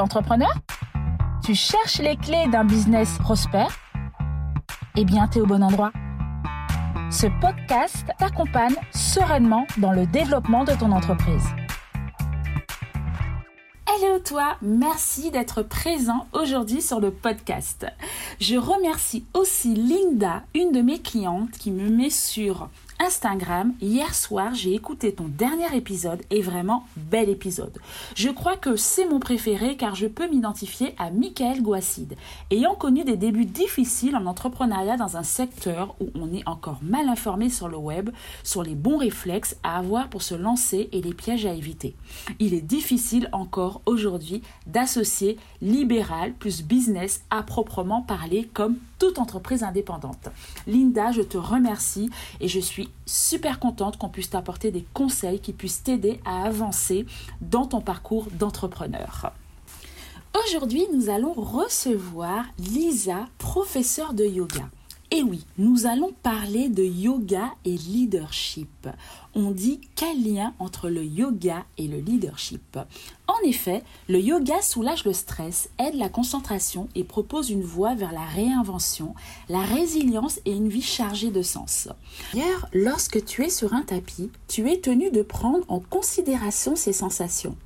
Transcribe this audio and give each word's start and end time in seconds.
Entrepreneur? 0.00 0.52
Tu 1.44 1.54
cherches 1.54 1.98
les 1.98 2.16
clés 2.16 2.46
d'un 2.50 2.64
business 2.64 3.18
prospère? 3.18 3.78
Eh 4.96 5.04
bien, 5.04 5.28
tu 5.28 5.38
es 5.38 5.40
au 5.40 5.46
bon 5.46 5.62
endroit. 5.62 5.92
Ce 7.10 7.26
podcast 7.40 8.06
t'accompagne 8.18 8.74
sereinement 8.92 9.66
dans 9.78 9.92
le 9.92 10.06
développement 10.06 10.64
de 10.64 10.72
ton 10.72 10.90
entreprise. 10.92 11.44
Hello 13.86 14.18
toi, 14.18 14.56
merci 14.62 15.30
d'être 15.30 15.62
présent 15.62 16.26
aujourd'hui 16.32 16.82
sur 16.82 16.98
le 16.98 17.10
podcast. 17.10 17.86
Je 18.40 18.56
remercie 18.56 19.24
aussi 19.34 19.74
Linda, 19.74 20.42
une 20.54 20.72
de 20.72 20.80
mes 20.80 21.00
clientes 21.00 21.52
qui 21.52 21.70
me 21.70 21.88
met 21.88 22.10
sur 22.10 22.68
Instagram, 23.00 23.74
hier 23.80 24.14
soir, 24.14 24.54
j'ai 24.54 24.72
écouté 24.72 25.12
ton 25.12 25.24
dernier 25.26 25.76
épisode 25.76 26.22
et 26.30 26.42
vraiment 26.42 26.86
bel 26.96 27.28
épisode. 27.28 27.78
Je 28.14 28.28
crois 28.28 28.56
que 28.56 28.76
c'est 28.76 29.08
mon 29.08 29.18
préféré 29.18 29.76
car 29.76 29.96
je 29.96 30.06
peux 30.06 30.28
m'identifier 30.28 30.94
à 30.96 31.10
Michael 31.10 31.60
Gouassid. 31.62 32.14
Ayant 32.50 32.76
connu 32.76 33.02
des 33.02 33.16
débuts 33.16 33.46
difficiles 33.46 34.16
en 34.16 34.26
entrepreneuriat 34.26 34.96
dans 34.96 35.16
un 35.16 35.24
secteur 35.24 35.96
où 36.00 36.06
on 36.14 36.32
est 36.32 36.46
encore 36.48 36.78
mal 36.82 37.08
informé 37.08 37.50
sur 37.50 37.68
le 37.68 37.76
web, 37.76 38.10
sur 38.44 38.62
les 38.62 38.76
bons 38.76 38.98
réflexes 38.98 39.56
à 39.64 39.78
avoir 39.78 40.08
pour 40.08 40.22
se 40.22 40.36
lancer 40.36 40.88
et 40.92 41.02
les 41.02 41.14
pièges 41.14 41.46
à 41.46 41.52
éviter. 41.52 41.96
Il 42.38 42.54
est 42.54 42.60
difficile 42.60 43.28
encore 43.32 43.82
aujourd'hui 43.86 44.42
d'associer 44.66 45.36
libéral 45.60 46.32
plus 46.32 46.62
business 46.62 47.24
à 47.30 47.42
proprement 47.42 48.02
parler 48.02 48.48
comme 48.54 48.76
toute 48.98 49.18
entreprise 49.18 49.62
indépendante. 49.62 50.28
Linda, 50.66 51.12
je 51.12 51.22
te 51.22 51.36
remercie 51.36 52.10
et 52.40 52.48
je 52.48 52.60
suis 52.60 52.90
super 53.06 53.58
contente 53.58 53.98
qu'on 53.98 54.08
puisse 54.08 54.30
t'apporter 54.30 54.70
des 54.70 54.84
conseils 54.94 55.40
qui 55.40 55.52
puissent 55.52 55.82
t'aider 55.82 56.20
à 56.24 56.44
avancer 56.44 57.06
dans 57.40 57.66
ton 57.66 57.80
parcours 57.80 58.28
d'entrepreneur. 58.32 59.32
Aujourd'hui, 60.46 60.84
nous 60.92 61.10
allons 61.10 61.32
recevoir 61.32 62.44
Lisa, 62.58 63.26
professeure 63.38 64.14
de 64.14 64.24
yoga. 64.24 64.68
Et 65.10 65.22
oui, 65.22 65.44
nous 65.58 65.86
allons 65.86 66.12
parler 66.22 66.68
de 66.68 66.82
yoga 66.82 67.52
et 67.64 67.76
leadership. 67.76 68.88
On 69.34 69.50
dit 69.50 69.80
quel 69.94 70.24
lien 70.24 70.54
entre 70.58 70.88
le 70.88 71.04
yoga 71.04 71.64
et 71.78 71.86
le 71.86 71.98
leadership. 71.98 72.78
En 73.26 73.46
effet, 73.46 73.82
le 74.08 74.18
yoga 74.18 74.60
soulage 74.62 75.04
le 75.04 75.12
stress, 75.12 75.68
aide 75.78 75.94
la 75.94 76.08
concentration 76.08 76.88
et 76.94 77.04
propose 77.04 77.50
une 77.50 77.62
voie 77.62 77.94
vers 77.94 78.12
la 78.12 78.24
réinvention, 78.24 79.14
la 79.48 79.62
résilience 79.62 80.40
et 80.46 80.52
une 80.52 80.68
vie 80.68 80.82
chargée 80.82 81.30
de 81.30 81.42
sens. 81.42 81.88
D'ailleurs, 82.32 82.68
lorsque 82.72 83.24
tu 83.24 83.44
es 83.44 83.50
sur 83.50 83.72
un 83.72 83.82
tapis, 83.82 84.30
tu 84.48 84.70
es 84.70 84.80
tenu 84.80 85.10
de 85.10 85.22
prendre 85.22 85.64
en 85.68 85.80
considération 85.80 86.76
ces 86.76 86.92
sensations, 86.92 87.56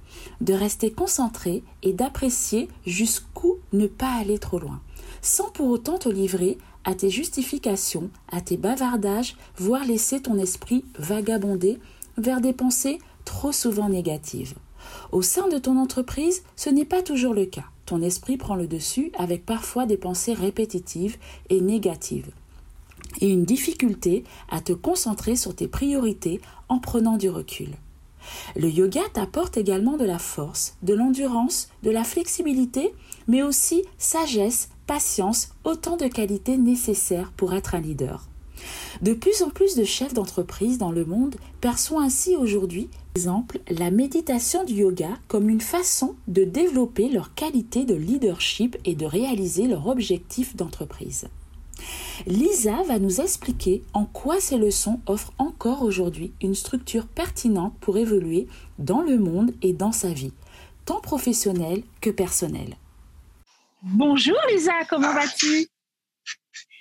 de 0.41 0.55
rester 0.55 0.91
concentré 0.91 1.62
et 1.83 1.92
d'apprécier 1.92 2.69
jusqu'où 2.86 3.56
ne 3.72 3.86
pas 3.86 4.12
aller 4.12 4.39
trop 4.39 4.59
loin, 4.59 4.81
sans 5.22 5.50
pour 5.50 5.69
autant 5.69 5.98
te 5.98 6.09
livrer 6.09 6.59
à 6.89 6.94
tes 6.94 7.11
justifications, 7.11 8.08
à 8.33 8.41
tes 8.41 8.56
bavardages, 8.56 9.36
voire 9.58 9.84
laisser 9.84 10.22
ton 10.22 10.39
esprit 10.39 10.86
vagabonder 10.98 11.78
vers 12.17 12.41
des 12.41 12.55
pensées 12.55 12.98
trop 13.27 13.53
souvent 13.53 13.91
négatives. 13.91 14.55
Au 15.12 15.20
sein 15.20 15.48
de 15.48 15.59
ton 15.59 15.77
entreprise, 15.77 16.44
ce 16.56 16.70
n'est 16.70 16.86
pas 16.86 17.03
toujours 17.03 17.34
le 17.34 17.44
cas. 17.44 17.66
Ton 17.84 18.00
esprit 18.00 18.39
prend 18.39 18.55
le 18.55 18.66
dessus 18.66 19.12
avec 19.19 19.44
parfois 19.44 19.84
des 19.84 19.98
pensées 19.98 20.33
répétitives 20.33 21.19
et 21.50 21.61
négatives 21.61 22.31
et 23.20 23.28
une 23.28 23.44
difficulté 23.44 24.25
à 24.48 24.62
te 24.62 24.72
concentrer 24.72 25.36
sur 25.36 25.55
tes 25.55 25.69
priorités 25.69 26.41
en 26.70 26.78
prenant 26.78 27.19
du 27.19 27.28
recul. 27.28 27.69
Le 28.56 28.70
yoga 28.70 29.03
t'apporte 29.12 29.59
également 29.59 29.98
de 29.98 30.06
la 30.06 30.19
force, 30.19 30.77
de 30.83 30.94
l'endurance, 30.94 31.69
de 31.83 31.91
la 31.91 32.05
flexibilité, 32.05 32.94
mais 33.27 33.42
aussi 33.42 33.83
sagesse, 33.98 34.70
patience, 34.89 35.50
autant 35.62 35.97
de 35.97 36.08
qualités 36.08 36.56
nécessaires 36.56 37.31
pour 37.36 37.55
être 37.55 37.77
un 37.77 37.81
leader. 37.81 38.27
De 39.03 39.12
plus 39.12 39.43
en 39.43 39.50
plus 39.50 39.76
de 39.76 39.84
chefs 39.84 40.15
d'entreprise 40.15 40.78
dans 40.78 40.91
le 40.91 41.04
monde 41.04 41.37
perçoivent 41.60 42.03
ainsi 42.03 42.34
aujourd'hui, 42.34 42.88
par 43.15 43.22
exemple, 43.22 43.60
la 43.69 43.91
méditation 43.91 44.65
du 44.65 44.75
yoga 44.75 45.10
comme 45.28 45.48
une 45.48 45.60
façon 45.60 46.16
de 46.27 46.44
développer 46.44 47.09
leur 47.09 47.34
qualité 47.34 47.84
de 47.84 47.94
leadership 47.94 48.77
et 48.84 48.94
de 48.94 49.06
réaliser 49.06 49.69
leur 49.69 49.87
objectif 49.87 50.56
d'entreprise. 50.56 51.28
Lisa 52.27 52.82
va 52.88 52.98
nous 52.98 53.21
expliquer 53.21 53.82
en 53.93 54.04
quoi 54.04 54.41
ces 54.41 54.56
leçons 54.56 55.00
offrent 55.06 55.32
encore 55.38 55.82
aujourd'hui 55.82 56.32
une 56.41 56.54
structure 56.54 57.06
pertinente 57.06 57.75
pour 57.81 57.98
évoluer 57.98 58.48
dans 58.78 59.03
le 59.03 59.19
monde 59.19 59.53
et 59.62 59.72
dans 59.72 59.93
sa 59.93 60.09
vie, 60.09 60.32
tant 60.84 61.00
professionnelle 61.00 61.82
que 62.00 62.10
personnelle. 62.10 62.77
Bonjour 63.83 64.37
Lisa, 64.50 64.72
comment 64.89 65.12
vas-tu? 65.12 65.69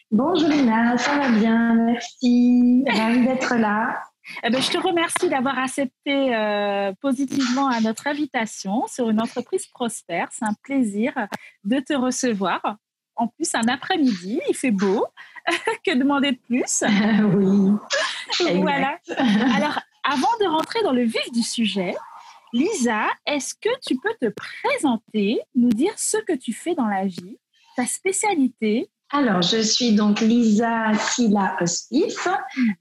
Bonjour 0.09 0.49
Lina, 0.49 0.97
ça 0.97 1.15
va 1.15 1.29
bien, 1.29 1.75
merci. 1.75 2.83
Ravie 2.87 3.23
d'être 3.23 3.55
là. 3.55 4.01
Eh 4.43 4.49
ben, 4.49 4.61
je 4.61 4.71
te 4.71 4.77
remercie 4.77 5.29
d'avoir 5.29 5.59
accepté 5.59 6.35
euh, 6.35 6.91
positivement 6.99 7.67
à 7.67 7.81
notre 7.81 8.07
invitation 8.07 8.87
sur 8.87 9.09
une 9.09 9.21
entreprise 9.21 9.67
prospère. 9.67 10.29
C'est 10.31 10.45
un 10.45 10.55
plaisir 10.63 11.13
de 11.63 11.79
te 11.79 11.93
recevoir. 11.93 12.77
En 13.15 13.27
plus, 13.27 13.53
un 13.53 13.67
après-midi, 13.67 14.41
il 14.49 14.55
fait 14.55 14.71
beau. 14.71 15.05
que 15.85 15.95
demander 15.95 16.31
de 16.31 16.39
plus? 16.39 16.83
Oui. 18.43 18.61
voilà. 18.61 18.97
Alors, 19.55 19.79
avant 20.03 20.35
de 20.41 20.47
rentrer 20.47 20.81
dans 20.83 20.91
le 20.91 21.03
vif 21.03 21.31
du 21.31 21.41
sujet, 21.41 21.95
Lisa, 22.57 23.05
est-ce 23.27 23.53
que 23.53 23.69
tu 23.85 23.95
peux 23.97 24.15
te 24.19 24.33
présenter, 24.33 25.39
nous 25.53 25.69
dire 25.69 25.93
ce 25.95 26.17
que 26.17 26.33
tu 26.33 26.53
fais 26.53 26.73
dans 26.73 26.87
la 26.87 27.05
vie, 27.05 27.37
ta 27.75 27.85
spécialité? 27.85 28.89
Alors, 29.11 29.43
je 29.43 29.61
suis 29.61 29.93
donc 29.93 30.21
Lisa 30.21 30.91
Sila 30.95 31.55
Hospice, 31.61 32.27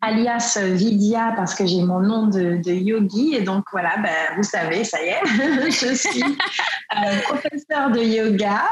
alias 0.01 0.59
Vidya, 0.73 1.35
parce 1.37 1.55
que 1.55 1.67
j'ai 1.67 1.83
mon 1.83 2.01
nom 2.01 2.27
de, 2.27 2.73
yogi. 2.73 3.35
Et 3.35 3.43
donc, 3.43 3.65
voilà, 3.71 3.99
ben, 3.99 4.37
vous 4.37 4.43
savez, 4.43 4.83
ça 4.83 4.99
y 5.05 5.09
est, 5.09 5.21
je 5.71 5.95
suis 5.95 6.23
euh, 6.23 7.21
professeur 7.25 7.91
de 7.91 8.01
yoga 8.01 8.63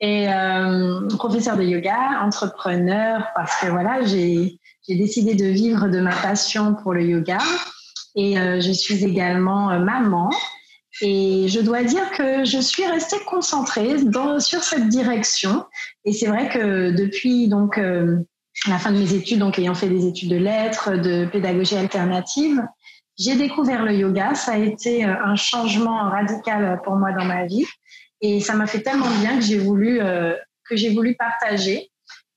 et 0.00 0.28
euh, 0.28 1.08
professeur 1.16 1.56
de 1.56 1.62
yoga, 1.62 2.20
entrepreneur, 2.20 3.26
parce 3.34 3.58
que 3.62 3.68
voilà, 3.68 4.04
j'ai 4.04 4.58
décidé 4.86 5.34
de 5.34 5.46
vivre 5.46 5.88
de 5.88 6.00
ma 6.00 6.14
passion 6.14 6.74
pour 6.74 6.92
le 6.92 7.04
yoga. 7.04 7.38
Et 8.16 8.38
euh, 8.38 8.60
je 8.60 8.72
suis 8.72 9.04
également 9.04 9.70
euh, 9.70 9.78
maman. 9.78 10.30
Et 11.00 11.48
je 11.48 11.60
dois 11.60 11.82
dire 11.82 12.10
que 12.12 12.44
je 12.44 12.58
suis 12.58 12.86
restée 12.86 13.18
concentrée 13.26 14.04
dans, 14.04 14.38
sur 14.38 14.62
cette 14.62 14.88
direction. 14.88 15.64
Et 16.04 16.12
c'est 16.12 16.26
vrai 16.26 16.48
que 16.48 16.90
depuis 16.90 17.48
donc 17.48 17.78
euh, 17.78 18.18
la 18.68 18.78
fin 18.78 18.92
de 18.92 18.98
mes 18.98 19.12
études, 19.12 19.40
donc 19.40 19.58
ayant 19.58 19.74
fait 19.74 19.88
des 19.88 20.06
études 20.06 20.30
de 20.30 20.36
lettres, 20.36 20.92
de 20.92 21.26
pédagogie 21.26 21.76
alternative, 21.76 22.62
j'ai 23.18 23.34
découvert 23.34 23.84
le 23.84 23.94
yoga. 23.94 24.34
Ça 24.34 24.52
a 24.52 24.58
été 24.58 25.02
un 25.02 25.34
changement 25.34 26.10
radical 26.10 26.80
pour 26.84 26.94
moi 26.94 27.12
dans 27.12 27.24
ma 27.24 27.46
vie. 27.46 27.66
Et 28.20 28.40
ça 28.40 28.54
m'a 28.54 28.66
fait 28.66 28.80
tellement 28.80 29.10
bien 29.20 29.36
que 29.36 29.42
j'ai 29.42 29.58
voulu, 29.58 29.98
que 29.98 30.76
j'ai 30.76 30.90
voulu 30.90 31.14
partager, 31.14 31.90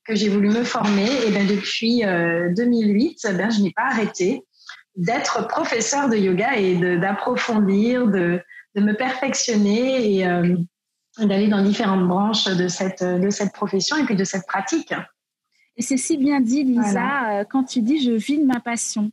que 0.04 0.14
j'ai 0.14 0.28
voulu 0.28 0.48
me 0.50 0.62
former. 0.62 1.08
Et 1.26 1.30
ben 1.30 1.46
depuis 1.46 2.02
2008, 2.02 3.26
ben, 3.34 3.50
je 3.50 3.60
n'ai 3.60 3.72
pas 3.72 3.86
arrêté 3.90 4.44
d'être 4.98 5.46
professeur 5.46 6.08
de 6.08 6.16
yoga 6.16 6.56
et 6.56 6.98
d'approfondir, 6.98 8.08
de, 8.08 8.42
de, 8.74 8.80
me 8.80 8.92
perfectionner 8.94 10.16
et 10.16 10.26
euh, 10.26 10.56
d'aller 11.18 11.46
dans 11.46 11.62
différentes 11.62 12.06
branches 12.06 12.46
de 12.46 12.66
cette, 12.66 13.04
de 13.04 13.30
cette 13.30 13.52
profession 13.52 13.96
et 13.96 14.04
puis 14.04 14.16
de 14.16 14.24
cette 14.24 14.46
pratique. 14.46 14.92
Et 15.76 15.82
c'est 15.82 15.96
si 15.96 16.16
bien 16.16 16.40
dit, 16.40 16.64
Lisa, 16.64 17.30
euh, 17.30 17.44
quand 17.48 17.62
tu 17.62 17.80
dis 17.80 18.02
je 18.02 18.10
vis 18.10 18.38
de 18.38 18.44
ma 18.44 18.58
passion. 18.58 19.12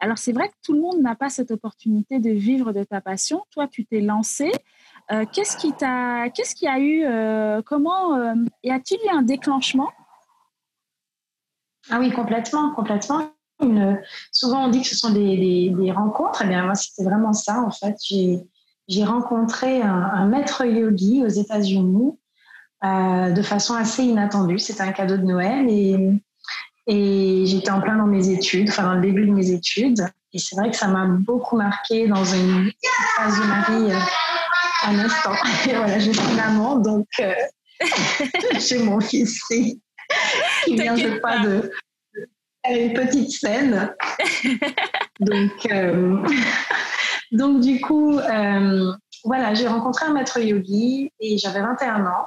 Alors 0.00 0.16
c'est 0.16 0.32
vrai 0.32 0.48
que 0.48 0.54
tout 0.64 0.72
le 0.72 0.80
monde 0.80 1.02
n'a 1.02 1.14
pas 1.14 1.28
cette 1.28 1.50
opportunité 1.50 2.18
de 2.18 2.30
vivre 2.30 2.72
de 2.72 2.82
ta 2.82 3.02
passion. 3.02 3.44
Toi, 3.50 3.68
tu 3.68 3.84
t'es 3.84 4.00
lancé. 4.00 4.50
Euh, 5.12 5.26
qu'est-ce 5.30 5.58
qui 5.58 5.74
t'a, 5.74 6.30
qu'est-ce 6.30 6.54
qui 6.54 6.66
a 6.66 6.80
eu, 6.80 7.04
comment, 7.64 8.16
y 8.64 8.70
a-t-il 8.70 8.98
eu 9.06 9.10
un 9.10 9.20
déclenchement? 9.20 9.90
Ah 11.90 11.98
oui, 11.98 12.10
complètement, 12.10 12.70
complètement 12.70 13.30
souvent 14.32 14.64
on 14.64 14.68
dit 14.68 14.82
que 14.82 14.88
ce 14.88 14.96
sont 14.96 15.10
des, 15.10 15.92
rencontres. 15.94 16.42
Et 16.42 16.44
eh 16.46 16.48
bien, 16.48 16.64
moi, 16.64 16.74
c'était 16.74 17.04
vraiment 17.04 17.32
ça, 17.32 17.60
en 17.60 17.70
fait. 17.70 17.96
J'ai 18.88 19.04
rencontré 19.04 19.82
un, 19.82 20.26
maître 20.26 20.64
yogi 20.64 21.22
aux 21.24 21.28
États-Unis 21.28 22.12
euh, 22.84 23.30
de 23.30 23.42
façon 23.42 23.74
assez 23.74 24.02
inattendue. 24.02 24.58
C'était 24.58 24.82
un 24.82 24.92
cadeau 24.92 25.16
de 25.16 25.22
Noël 25.22 25.66
et, 25.68 26.20
et 26.86 27.44
j'étais 27.46 27.70
en 27.70 27.80
plein 27.80 27.96
dans 27.96 28.06
mes 28.06 28.30
études, 28.30 28.68
enfin 28.68 28.82
dans 28.82 28.94
le 28.94 29.02
début 29.02 29.26
de 29.26 29.32
mes 29.32 29.50
études. 29.50 30.04
Et 30.32 30.38
c'est 30.38 30.56
vrai 30.56 30.70
que 30.70 30.76
ça 30.76 30.88
m'a 30.88 31.06
beaucoup 31.06 31.56
marqué 31.56 32.06
dans 32.06 32.24
une 32.24 32.70
phase 33.16 33.38
de 33.38 33.44
ma 33.44 33.60
vie 33.62 33.92
euh, 33.92 33.98
un 34.86 34.98
instant. 34.98 35.34
Et 35.68 35.74
voilà, 35.74 35.98
je 35.98 36.10
suis 36.10 36.34
maman, 36.34 36.76
donc 36.76 37.06
euh, 37.20 37.34
j'ai 38.58 38.78
mon 38.78 39.00
fils 39.00 39.42
qui 39.44 39.80
vient, 40.66 40.96
je 40.96 41.18
crois, 41.18 41.40
de, 41.40 41.70
une 42.68 42.92
petite 42.92 43.30
scène. 43.30 43.94
donc, 45.20 45.66
euh, 45.70 46.18
donc 47.32 47.60
du 47.60 47.80
coup, 47.80 48.18
euh, 48.18 48.92
voilà, 49.24 49.54
j'ai 49.54 49.68
rencontré 49.68 50.06
un 50.06 50.12
maître 50.12 50.38
yogi 50.38 51.12
et 51.20 51.38
j'avais 51.38 51.60
21 51.60 52.06
ans. 52.06 52.26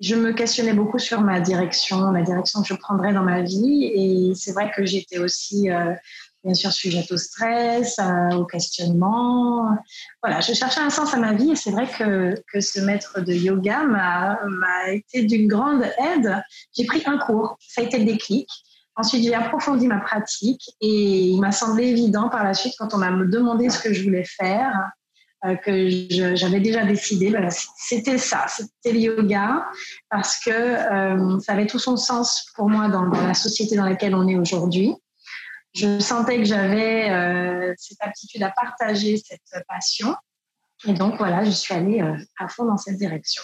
Je 0.00 0.16
me 0.16 0.32
questionnais 0.32 0.72
beaucoup 0.72 0.98
sur 0.98 1.20
ma 1.20 1.40
direction, 1.40 2.10
la 2.10 2.22
direction 2.22 2.62
que 2.62 2.68
je 2.68 2.74
prendrais 2.74 3.12
dans 3.12 3.22
ma 3.22 3.42
vie. 3.42 3.84
Et 3.94 4.32
c'est 4.34 4.52
vrai 4.52 4.70
que 4.74 4.84
j'étais 4.84 5.18
aussi, 5.18 5.70
euh, 5.70 5.94
bien 6.42 6.54
sûr, 6.54 6.72
sujette 6.72 7.12
au 7.12 7.16
stress, 7.16 8.00
au 8.32 8.44
questionnement. 8.44 9.68
Voilà, 10.20 10.40
je 10.40 10.54
cherchais 10.54 10.80
un 10.80 10.90
sens 10.90 11.14
à 11.14 11.18
ma 11.18 11.34
vie 11.34 11.52
et 11.52 11.56
c'est 11.56 11.70
vrai 11.70 11.86
que, 11.86 12.34
que 12.52 12.60
ce 12.60 12.80
maître 12.80 13.20
de 13.20 13.32
yoga 13.32 13.84
m'a 13.84 14.38
été 14.90 15.22
d'une 15.22 15.46
grande 15.46 15.84
aide. 15.84 16.42
J'ai 16.76 16.84
pris 16.84 17.04
un 17.06 17.18
cours, 17.18 17.56
ça 17.60 17.82
a 17.82 17.84
été 17.84 17.98
le 17.98 18.04
déclic. 18.04 18.48
Ensuite, 18.96 19.24
j'ai 19.24 19.34
approfondi 19.34 19.86
ma 19.86 20.00
pratique 20.00 20.70
et 20.80 21.30
il 21.30 21.40
m'a 21.40 21.52
semblé 21.52 21.86
évident 21.86 22.28
par 22.28 22.44
la 22.44 22.52
suite, 22.52 22.74
quand 22.78 22.92
on 22.92 22.98
m'a 22.98 23.10
demandé 23.10 23.70
ce 23.70 23.82
que 23.82 23.92
je 23.92 24.02
voulais 24.02 24.24
faire, 24.24 24.92
euh, 25.44 25.56
que 25.56 25.88
j'avais 26.36 26.60
déjà 26.60 26.84
décidé, 26.84 27.30
ben, 27.30 27.48
c'était 27.50 28.18
ça, 28.18 28.46
c'était 28.48 28.92
le 28.92 29.00
yoga, 29.00 29.66
parce 30.08 30.38
que 30.44 30.50
euh, 30.50 31.40
ça 31.40 31.54
avait 31.54 31.66
tout 31.66 31.80
son 31.80 31.96
sens 31.96 32.52
pour 32.54 32.68
moi 32.68 32.88
dans, 32.88 33.06
la 33.06 33.34
société 33.34 33.74
dans 33.74 33.86
laquelle 33.86 34.14
on 34.14 34.28
est 34.28 34.36
aujourd'hui. 34.36 34.94
Je 35.74 35.98
sentais 35.98 36.36
que 36.36 36.44
j'avais 36.44 37.10
euh, 37.10 37.74
cette 37.76 38.00
aptitude 38.02 38.42
à 38.42 38.50
partager 38.50 39.16
cette 39.16 39.64
passion. 39.66 40.14
Et 40.84 40.92
donc 40.92 41.16
voilà, 41.16 41.44
je 41.44 41.50
suis 41.50 41.74
allée 41.74 42.00
à 42.38 42.48
fond 42.48 42.64
dans 42.64 42.76
cette 42.76 42.98
direction. 42.98 43.42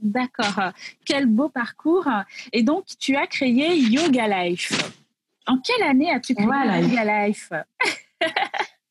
D'accord. 0.00 0.72
Quel 1.04 1.26
beau 1.26 1.48
parcours. 1.48 2.08
Et 2.52 2.62
donc, 2.62 2.84
tu 2.98 3.16
as 3.16 3.26
créé 3.26 3.76
Yoga 3.78 4.44
Life. 4.44 4.72
En 5.46 5.58
quelle 5.58 5.82
année 5.86 6.10
as-tu 6.12 6.34
créé 6.34 6.46
Yoga 6.46 7.26
Life 7.26 7.50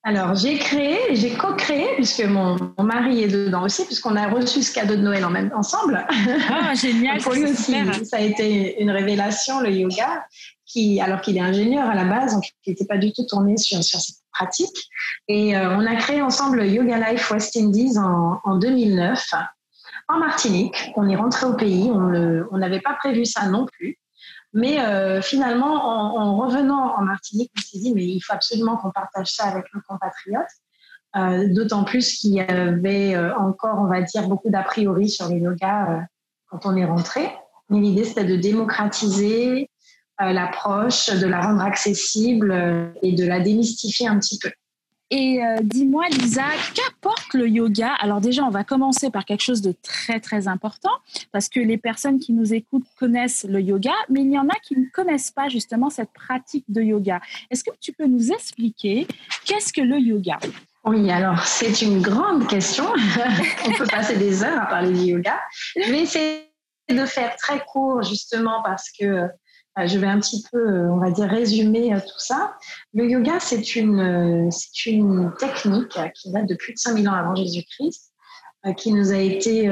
Alors, 0.03 0.35
j'ai 0.35 0.57
créé, 0.57 0.97
j'ai 1.15 1.33
co-créé, 1.33 1.85
puisque 1.95 2.23
mon, 2.23 2.55
mari 2.81 3.23
est 3.23 3.27
dedans 3.27 3.63
aussi, 3.63 3.85
puisqu'on 3.85 4.15
a 4.15 4.29
reçu 4.29 4.63
ce 4.63 4.73
cadeau 4.73 4.95
de 4.95 5.01
Noël 5.01 5.25
en 5.25 5.29
même, 5.29 5.51
ensemble. 5.53 6.07
Ah, 6.49 6.73
génial. 6.75 7.19
Pour 7.19 7.33
lui 7.33 7.43
aussi, 7.43 7.75
ça 8.05 8.15
a 8.15 8.21
été 8.21 8.81
une 8.81 8.89
révélation, 8.89 9.59
le 9.59 9.69
yoga, 9.69 10.25
qui, 10.65 11.01
alors 11.01 11.19
qu'il 11.19 11.35
est 11.35 11.41
ingénieur 11.41 11.89
à 11.89 11.93
la 11.93 12.05
base, 12.05 12.35
donc 12.35 12.45
il 12.65 12.69
n'était 12.69 12.85
pas 12.85 12.97
du 12.97 13.11
tout 13.11 13.25
tourné 13.25 13.57
sur, 13.57 13.83
sur 13.83 13.99
cette 13.99 14.15
pratique. 14.31 14.87
Et 15.27 15.57
euh, 15.57 15.75
on 15.75 15.85
a 15.85 15.95
créé 15.95 16.21
ensemble 16.21 16.65
Yoga 16.65 17.11
Life 17.11 17.29
West 17.29 17.57
Indies 17.57 17.97
en, 17.97 18.39
en 18.45 18.57
2009 18.57 19.33
en 20.07 20.19
Martinique. 20.19 20.91
On 20.95 21.07
est 21.07 21.15
rentré 21.15 21.45
au 21.45 21.53
pays, 21.53 21.89
on 21.91 22.57
n'avait 22.57 22.81
pas 22.81 22.93
prévu 22.93 23.25
ça 23.25 23.47
non 23.47 23.65
plus. 23.65 23.97
Mais 24.53 24.79
euh, 24.79 25.21
finalement, 25.21 26.15
en, 26.17 26.37
revenant 26.37 26.95
en 26.97 27.03
Martinique, 27.03 27.51
on 27.57 27.61
s'est 27.61 27.79
dit, 27.79 27.93
mais 27.93 28.05
il 28.05 28.19
faut 28.21 28.33
absolument 28.33 28.77
qu'on 28.77 28.91
partage 28.91 29.27
ça 29.27 29.45
avec 29.45 29.65
nos 29.73 29.81
compatriotes. 29.87 30.45
Euh, 31.15 31.47
d'autant 31.53 31.83
plus 31.83 32.17
qu'il 32.17 32.31
y 32.31 32.41
avait 32.41 33.15
euh, 33.15 33.35
encore, 33.37 33.79
on 33.79 33.87
va 33.87 34.01
dire, 34.01 34.27
beaucoup 34.27 34.49
d'a 34.49 34.63
priori 34.63 35.09
sur 35.09 35.29
les 35.29 35.37
yoga 35.37 36.07
quand 36.47 36.65
on 36.65 36.75
est 36.75 36.85
rentré. 36.85 37.29
Mais 37.69 37.79
l'idée, 37.79 38.03
c'était 38.03 38.23
de 38.23 38.35
démocratiser 38.35 39.69
l'approche, 40.19 41.11
de 41.11 41.27
la 41.27 41.41
rendre 41.41 41.61
accessible 41.61 42.91
et 43.03 43.11
de 43.11 43.27
la 43.27 43.39
démystifier 43.39 44.07
un 44.07 44.17
petit 44.17 44.39
peu. 44.39 44.49
Et 45.09 45.41
euh, 45.41 45.59
dis-moi, 45.61 46.05
Lisa, 46.09 46.43
qu'apporte 46.73 47.33
le 47.33 47.47
yoga? 47.47 47.93
Alors 47.99 48.19
déjà, 48.19 48.43
on 48.43 48.49
va 48.49 48.65
commencer 48.65 49.09
par 49.09 49.23
quelque 49.23 49.43
chose 49.43 49.61
de 49.61 49.73
très 49.81 50.19
très 50.19 50.49
important, 50.49 50.91
parce 51.31 51.47
que 51.47 51.61
les 51.61 51.77
personnes 51.77 52.19
qui 52.19 52.33
nous 52.33 52.53
écoutent 52.53 52.87
connaissent 52.99 53.45
le 53.47 53.61
yoga, 53.61 53.93
mais 54.09 54.21
il 54.21 54.31
y 54.31 54.37
en 54.37 54.49
a 54.49 54.55
qui 54.63 54.77
ne 54.77 54.85
connaissent 54.91 55.31
pas 55.31 55.47
justement 55.47 55.89
cette 55.89 56.11
pratique 56.11 56.65
de 56.67 56.81
yoga. 56.81 57.21
Est-ce 57.49 57.63
que 57.63 57.71
tu 57.79 57.93
peux 57.93 58.05
nous 58.05 58.31
expliquer 58.31 59.07
qu'est-ce 59.45 59.71
que 59.71 59.81
le 59.81 59.97
yoga? 59.97 60.39
Oui, 60.83 61.09
alors 61.09 61.39
c'est 61.45 61.81
une 61.81 62.01
grande 62.01 62.47
question. 62.47 62.85
on 63.65 63.71
peut 63.71 63.87
passer 63.87 64.17
des 64.17 64.43
heures 64.43 64.61
à 64.61 64.65
parler 64.65 64.91
du 64.91 65.11
yoga. 65.11 65.39
Je 65.75 65.89
vais 65.89 66.01
essayer 66.01 66.51
de 66.89 67.05
faire 67.05 67.35
très 67.37 67.63
court 67.65 68.03
justement 68.03 68.61
parce 68.61 68.89
que 68.91 69.27
je 69.85 69.99
vais 69.99 70.07
un 70.07 70.19
petit 70.19 70.43
peu, 70.51 70.57
euh, 70.57 70.91
on 70.91 70.97
va 70.97 71.11
dire, 71.11 71.29
résumer 71.29 71.93
euh, 71.93 71.99
tout 71.99 72.19
ça. 72.19 72.55
Le 72.93 73.07
yoga, 73.07 73.39
c'est 73.39 73.75
une, 73.75 74.49
c'est 74.51 74.89
une 74.89 75.31
technique 75.37 75.97
qui 76.15 76.31
date 76.31 76.47
de 76.47 76.55
plus 76.55 76.73
de 76.73 76.79
5000 76.79 77.07
ans 77.07 77.13
avant 77.13 77.35
Jésus-Christ, 77.35 78.11
qui 78.75 78.91
nous 78.91 79.13
a 79.13 79.17
été 79.17 79.69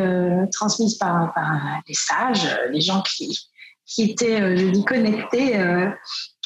transmise 0.54 0.96
par, 0.96 1.34
par 1.34 1.60
les 1.88 1.94
sages, 1.94 2.48
les 2.72 2.80
gens 2.80 3.02
qui, 3.02 3.50
qui 3.86 4.04
étaient, 4.04 4.56
je 4.58 4.70
dis, 4.70 4.86
connectés. 4.86 5.54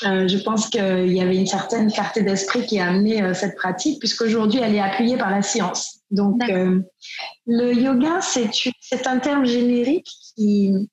je 0.01 0.43
pense 0.43 0.69
qu'il 0.69 1.11
y 1.11 1.21
avait 1.21 1.35
une 1.35 1.45
certaine 1.45 1.91
clarté 1.91 2.23
d'esprit 2.23 2.65
qui 2.65 2.79
a 2.79 2.87
amené 2.87 3.33
cette 3.35 3.55
pratique, 3.55 3.99
puisqu'aujourd'hui, 3.99 4.61
elle 4.63 4.73
est 4.73 4.81
appuyée 4.81 5.17
par 5.17 5.29
la 5.29 5.43
science. 5.43 5.99
Donc, 6.09 6.41
le 7.45 7.73
yoga, 7.73 8.19
c'est 8.21 9.05
un 9.05 9.19
terme 9.19 9.45
générique 9.45 10.09
qui, 10.35 10.89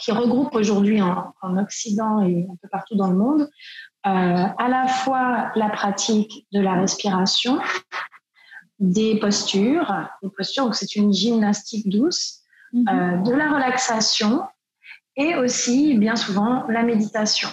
qui 0.00 0.12
regroupe 0.12 0.54
aujourd'hui 0.54 1.00
en, 1.02 1.32
Occident 1.58 2.20
et 2.22 2.46
un 2.50 2.56
peu 2.60 2.68
partout 2.68 2.96
dans 2.96 3.08
le 3.08 3.16
monde, 3.16 3.48
euh, 4.06 4.08
à 4.58 4.68
la 4.68 4.86
fois 4.86 5.50
la 5.54 5.68
pratique 5.68 6.46
de 6.52 6.60
la 6.60 6.74
respiration, 6.74 7.60
des 8.78 9.18
postures, 9.18 9.92
des 10.22 10.30
postures, 10.36 10.74
c'est 10.74 10.96
une 10.96 11.12
gymnastique 11.12 11.88
douce, 11.88 12.40
mhm. 12.72 12.88
euh, 12.88 13.16
de 13.18 13.32
la 13.32 13.50
relaxation 13.50 14.42
et 15.16 15.34
aussi 15.36 15.96
bien 15.96 16.16
souvent 16.16 16.64
la 16.68 16.82
méditation. 16.82 17.48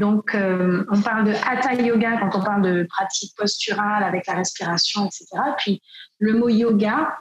Donc, 0.00 0.34
euh, 0.34 0.86
on 0.90 1.00
parle 1.02 1.24
de 1.24 1.32
hatha 1.32 1.74
yoga 1.74 2.18
quand 2.18 2.38
on 2.38 2.42
parle 2.42 2.62
de 2.62 2.86
pratique 2.88 3.36
posturale 3.36 4.02
avec 4.02 4.26
la 4.26 4.34
respiration, 4.34 5.06
etc. 5.06 5.26
Puis, 5.58 5.82
le 6.18 6.34
mot 6.34 6.48
yoga 6.48 7.18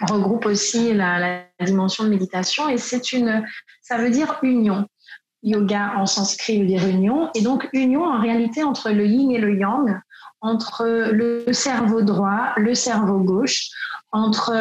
regroupe 0.00 0.46
aussi 0.46 0.92
la, 0.92 1.44
dimension 1.60 2.04
de 2.04 2.08
méditation 2.10 2.68
et 2.68 2.78
c'est 2.78 3.12
une, 3.12 3.44
ça 3.80 3.98
veut 3.98 4.10
dire 4.10 4.38
union. 4.42 4.86
Yoga 5.42 5.92
en 5.96 6.06
sanskrit 6.06 6.60
veut 6.60 6.66
dire 6.66 6.86
union 6.86 7.30
et 7.34 7.42
donc 7.42 7.68
union 7.72 8.04
en 8.04 8.20
réalité 8.20 8.64
entre 8.64 8.90
le 8.90 9.06
yin 9.06 9.30
et 9.30 9.38
le 9.38 9.54
yang, 9.58 10.00
entre 10.40 10.86
le 11.12 11.52
cerveau 11.52 12.02
droit, 12.02 12.52
le 12.56 12.74
cerveau 12.74 13.18
gauche, 13.18 13.68
entre 14.10 14.52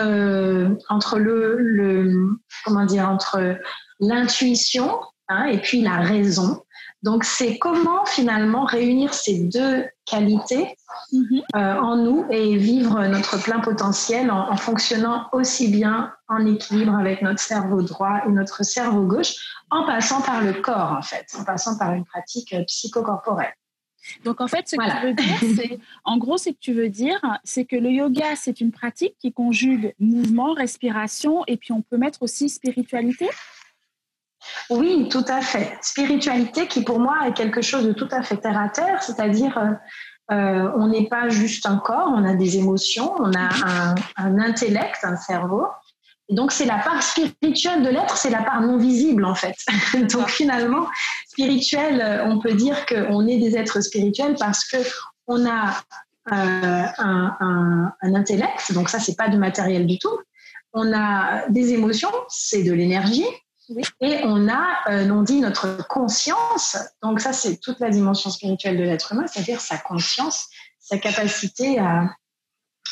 entre 0.89 1.19
le, 1.19 1.57
le 1.57 2.37
comment 2.65 2.85
dire 2.85 3.07
entre 3.07 3.57
l'intuition 3.99 4.99
hein, 5.29 5.45
et 5.45 5.59
puis 5.59 5.81
la 5.81 5.99
raison 5.99 6.62
donc, 7.03 7.25
c'est 7.25 7.57
comment 7.57 8.05
finalement 8.05 8.63
réunir 8.63 9.13
ces 9.13 9.39
deux 9.39 9.85
qualités 10.05 10.77
mhm. 11.11 11.41
euh, 11.53 11.75
en 11.75 11.97
nous 11.97 12.25
et 12.29 12.55
vivre 12.55 13.05
notre 13.07 13.43
plein 13.43 13.59
potentiel 13.59 14.31
en, 14.31 14.55
fonctionnant 14.55 15.27
aussi 15.33 15.67
bien 15.67 16.13
en 16.29 16.45
équilibre 16.45 16.95
avec 16.95 17.21
notre 17.21 17.41
cerveau 17.41 17.81
droit 17.81 18.21
et 18.25 18.31
notre 18.31 18.63
cerveau 18.63 19.05
gauche, 19.05 19.35
en 19.69 19.85
passant 19.85 20.21
par 20.21 20.41
le 20.41 20.53
corps, 20.53 20.95
en 20.97 21.01
fait, 21.01 21.25
en 21.37 21.43
passant 21.43 21.77
par 21.77 21.93
une 21.93 22.05
pratique 22.05 22.53
euh, 22.53 22.63
psychocorporelle. 22.63 23.53
Donc 24.23 24.39
en 24.39 24.47
fait, 24.47 24.67
ce 24.69 24.77
que 24.77 25.01
tu 25.01 25.05
veux 25.05 25.13
dire, 25.13 25.39
c'est, 25.57 25.79
en 26.05 26.17
gros, 26.17 26.37
ce 26.37 26.51
que 26.51 26.59
tu 26.59 26.73
veux 26.73 26.89
dire, 26.89 27.19
c'est 27.43 27.65
que 27.65 27.75
le 27.75 27.89
yoga, 27.89 28.35
c'est 28.37 28.61
une 28.61 28.71
pratique 28.71 29.15
qui 29.19 29.33
conjugue 29.33 29.93
mouvement, 29.99 30.53
respiration, 30.53 31.43
et 31.47 31.57
puis 31.57 31.73
on 31.73 31.81
peut 31.81 31.97
mettre 31.97 32.21
aussi 32.21 32.47
spiritualité. 32.47 33.27
Oui, 34.69 35.07
tout 35.09 35.25
à 35.27 35.41
fait. 35.41 35.77
Spiritualité 35.81 36.67
qui 36.67 36.83
pour 36.83 36.99
moi 36.99 37.27
est 37.27 37.33
quelque 37.33 37.61
chose 37.61 37.85
de 37.85 37.93
tout 37.93 38.07
à 38.11 38.21
fait 38.21 38.37
terre 38.37 38.57
à 38.57 38.69
terre, 38.69 39.01
c'est-à-dire 39.01 39.57
euh, 39.57 39.71
euh, 40.31 40.71
on 40.77 40.87
n'est 40.87 41.07
pas 41.07 41.29
juste 41.29 41.65
un 41.65 41.77
corps, 41.77 42.11
on 42.13 42.23
a 42.23 42.33
des 42.33 42.57
émotions, 42.57 43.13
on 43.19 43.33
a 43.33 43.49
un, 44.17 44.39
intellect, 44.39 44.99
un 45.03 45.17
cerveau. 45.17 45.65
Et 46.29 46.35
donc 46.35 46.51
c'est 46.53 46.65
la 46.65 46.77
part 46.77 47.03
spirituelle 47.03 47.83
de 47.83 47.89
l'être, 47.89 48.15
c'est 48.15 48.29
la 48.29 48.41
part 48.41 48.61
non 48.61 48.77
visible 48.77 49.25
en 49.25 49.35
fait. 49.35 49.55
donc 50.13 50.29
finalement, 50.29 50.87
spirituel, 51.27 52.01
euh, 52.01 52.25
on 52.25 52.39
peut 52.39 52.53
dire 52.53 52.85
qu'on 52.85 53.27
est 53.27 53.37
des 53.37 53.57
êtres 53.57 53.81
spirituels 53.81 54.35
parce 54.39 54.63
que 54.65 54.77
on 55.27 55.45
a 55.45 55.73
un, 56.25 57.91
un, 58.01 58.15
intellect, 58.15 58.71
donc 58.73 58.87
ça 58.87 58.99
c'est 58.99 59.15
pas 59.15 59.27
du 59.27 59.37
matériel 59.37 59.85
du 59.85 59.99
tout. 59.99 60.17
On 60.73 60.93
a 60.93 61.47
des 61.49 61.73
émotions, 61.73 62.11
c'est 62.29 62.63
de 62.63 62.71
l'énergie. 62.71 63.25
Et 64.01 64.19
on 64.23 64.49
a, 64.49 64.89
euh, 64.89 65.23
dit 65.23 65.39
notre 65.39 65.87
conscience. 65.87 66.77
Donc 67.01 67.19
ça, 67.19 67.33
c'est 67.33 67.57
toute 67.57 67.79
la 67.79 67.89
dimension 67.89 68.29
spirituelle 68.29 68.77
de 68.77 68.83
l'être 68.83 69.13
humain, 69.13 69.25
c'est-à-dire 69.27 69.61
sa 69.61 69.77
conscience, 69.77 70.49
sa 70.79 70.97
capacité 70.97 71.79
à, 71.79 72.09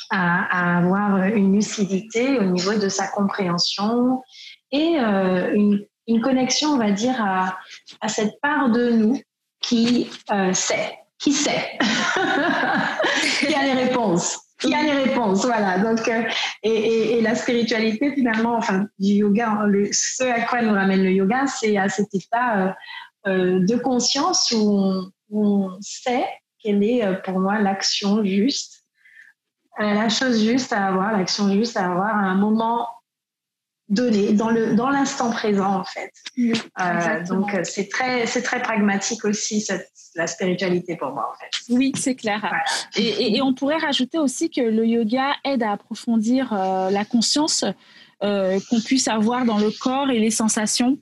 à, 0.10 0.78
avoir 0.78 1.24
une 1.26 1.54
lucidité 1.54 2.40
au 2.40 2.44
niveau 2.44 2.74
de 2.76 2.90
sa 2.90 3.08
compréhension 3.08 4.22
et 4.72 5.00
euh, 5.00 5.54
une, 5.54 5.86
une, 6.08 6.22
connexion, 6.22 6.70
on 6.72 6.78
va 6.78 6.92
dire, 6.92 7.22
à, 7.22 7.58
à 8.00 8.08
cette 8.08 8.40
part 8.42 8.70
de 8.70 8.92
nous 8.92 9.22
qui 9.60 10.10
euh, 10.32 10.54
sait, 10.54 10.98
qui 11.20 11.34
sait, 11.34 11.78
qui 13.40 13.54
a 13.54 13.64
les 13.64 13.84
réponses 13.84 14.40
qui 14.62 14.74
a 14.74 14.84
les 14.84 15.04
réponses, 15.04 15.46
voilà. 15.46 15.80
Donc, 15.80 16.08
euh, 16.08 16.24
et, 16.64 17.18
et, 17.18 17.22
la 17.22 17.36
spiritualité 17.36 18.14
finalement, 18.14 18.56
enfin 18.56 18.88
du 19.00 19.14
yoga, 19.14 19.66
ce 19.92 20.24
à 20.24 20.42
quoi 20.42 20.62
nous 20.62 20.74
ramène 20.74 21.04
le 21.04 21.12
yoga, 21.12 21.48
c'est 21.48 21.78
à 21.78 21.90
cet 21.90 22.14
état 22.14 22.58
euh, 22.58 22.72
euh 23.28 23.60
de 23.60 23.76
conscience 23.76 24.52
où 24.52 25.12
on, 25.32 25.78
sait 25.82 26.26
quelle 26.64 26.84
est 26.84 27.22
pour 27.24 27.40
moi 27.40 27.60
l'action 27.60 28.24
juste 28.24 28.84
la 29.80 30.10
chose 30.10 30.44
juste 30.44 30.74
à 30.74 30.88
avoir, 30.88 31.18
l'action 31.18 31.52
juste 31.52 31.78
à 31.78 31.92
avoir 31.92 32.16
à 32.16 32.20
un 32.20 32.36
moment 32.36 32.88
donné, 33.92 34.32
dans 34.32 34.50
le 34.50 34.74
dans 34.74 34.90
l'instant 34.90 35.30
présent 35.30 35.80
en 35.80 35.84
fait. 35.84 36.12
Euh, 36.40 37.24
donc 37.26 37.56
c'est 37.64 37.90
très 37.90 38.26
c'est 38.26 38.42
très 38.42 38.62
pragmatique 38.62 39.26
aussi 39.26 39.62
cette, 39.62 39.92
la 40.16 40.28
spiritualité 40.28 40.96
pour 40.96 41.12
moi 41.12 41.32
en 41.32 41.38
fait. 41.38 41.74
Oui, 41.74 41.92
c'est 41.96 42.16
clair. 42.16 42.42
Et, 42.96 43.36
et, 43.36 43.42
on 43.42 43.54
pourrait 43.54 43.78
rajouter 43.78 44.18
aussi 44.18 44.50
que 44.50 44.62
le 44.62 44.86
yoga 44.86 45.34
aide 45.44 45.62
à 45.62 45.74
approfondir 45.74 46.54
euh, 46.54 46.90
la 46.90 47.06
conscience 47.06 47.66
euh, 48.24 48.60
qu'on 48.70 48.80
puisse 48.80 49.08
avoir 49.08 49.46
dans 49.46 49.58
le 49.58 49.72
corps 49.72 50.10
et 50.10 50.20
les 50.20 50.32
sensations. 50.32 50.98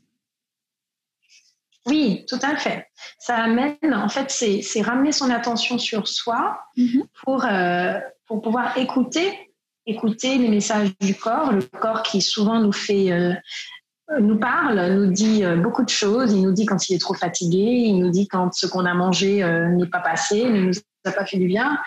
Oui, 1.86 2.26
tout 2.28 2.40
à 2.42 2.56
fait. 2.56 2.88
Ça 3.20 3.38
amène, 3.38 3.94
en 3.94 4.10
fait, 4.10 4.30
c'est 4.30 4.82
ramener 4.82 5.12
son 5.12 5.30
attention 5.30 5.78
sur 5.78 6.08
soi 6.08 6.60
mm-hmm. 6.78 7.04
pour, 7.24 7.48
pour 8.28 8.42
pouvoir 8.42 8.78
écouter 8.78 9.49
écouter 9.86 10.38
les 10.38 10.50
messages 10.50 10.92
du 11.00 11.16
corps, 11.16 11.52
le 11.52 11.62
corps 11.62 12.04
qui 12.04 12.22
souvent 12.22 12.60
nous 12.60 12.72
fait 12.72 13.12
euh, 14.12 14.20
nous 14.20 14.40
parle, 14.40 14.94
nous 14.94 15.12
dit 15.12 15.44
euh, 15.44 15.56
beaucoup 15.56 15.84
de 15.84 15.90
choses. 15.90 16.34
Il 16.34 16.42
nous 16.42 16.52
dit 16.52 16.66
quand 16.66 16.90
il 16.90 16.96
est 16.96 17.00
trop 17.00 17.14
fatigué, 17.14 17.58
il 17.58 18.00
nous 18.00 18.10
dit 18.10 18.28
quand 18.28 18.54
ce 18.54 18.66
qu'on 18.66 18.86
a 18.86 18.94
mangé 18.94 19.44
euh, 19.44 19.68
n'est 19.70 19.88
pas 19.88 20.00
passé, 20.00 20.46
ne 20.46 20.62
nous 20.68 20.74
a 21.06 21.12
pas 21.12 21.26
fait 21.26 21.38
du 21.38 21.48
bien. 21.48 21.80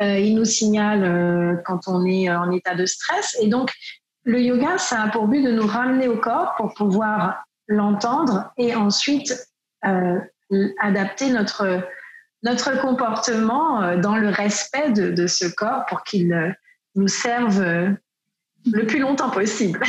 il 0.00 0.34
nous 0.36 0.44
signale 0.44 1.60
quand 1.66 1.88
on 1.88 2.06
est 2.06 2.30
en 2.30 2.52
état 2.52 2.76
de 2.76 2.86
stress. 2.86 3.36
Et 3.40 3.48
donc, 3.48 3.72
le 4.22 4.40
yoga, 4.40 4.78
ça 4.78 5.02
a 5.02 5.08
pour 5.08 5.26
but 5.26 5.42
de 5.42 5.50
nous 5.50 5.66
ramener 5.66 6.06
au 6.06 6.16
corps 6.16 6.54
pour 6.56 6.72
pouvoir 6.74 7.44
l'entendre 7.66 8.52
et 8.56 8.76
ensuite 8.76 9.34
adapter 9.82 11.30
notre, 11.30 11.82
notre 12.44 12.80
comportement 12.80 13.96
dans 13.96 14.16
le 14.16 14.28
respect 14.28 14.92
de, 14.92 15.10
de 15.10 15.26
ce 15.26 15.46
corps 15.46 15.84
pour 15.86 16.04
qu'il 16.04 16.54
nous 17.00 17.08
servent 17.08 17.62
euh, 17.62 17.90
le 18.70 18.86
plus 18.86 18.98
longtemps 18.98 19.30
possible. 19.30 19.80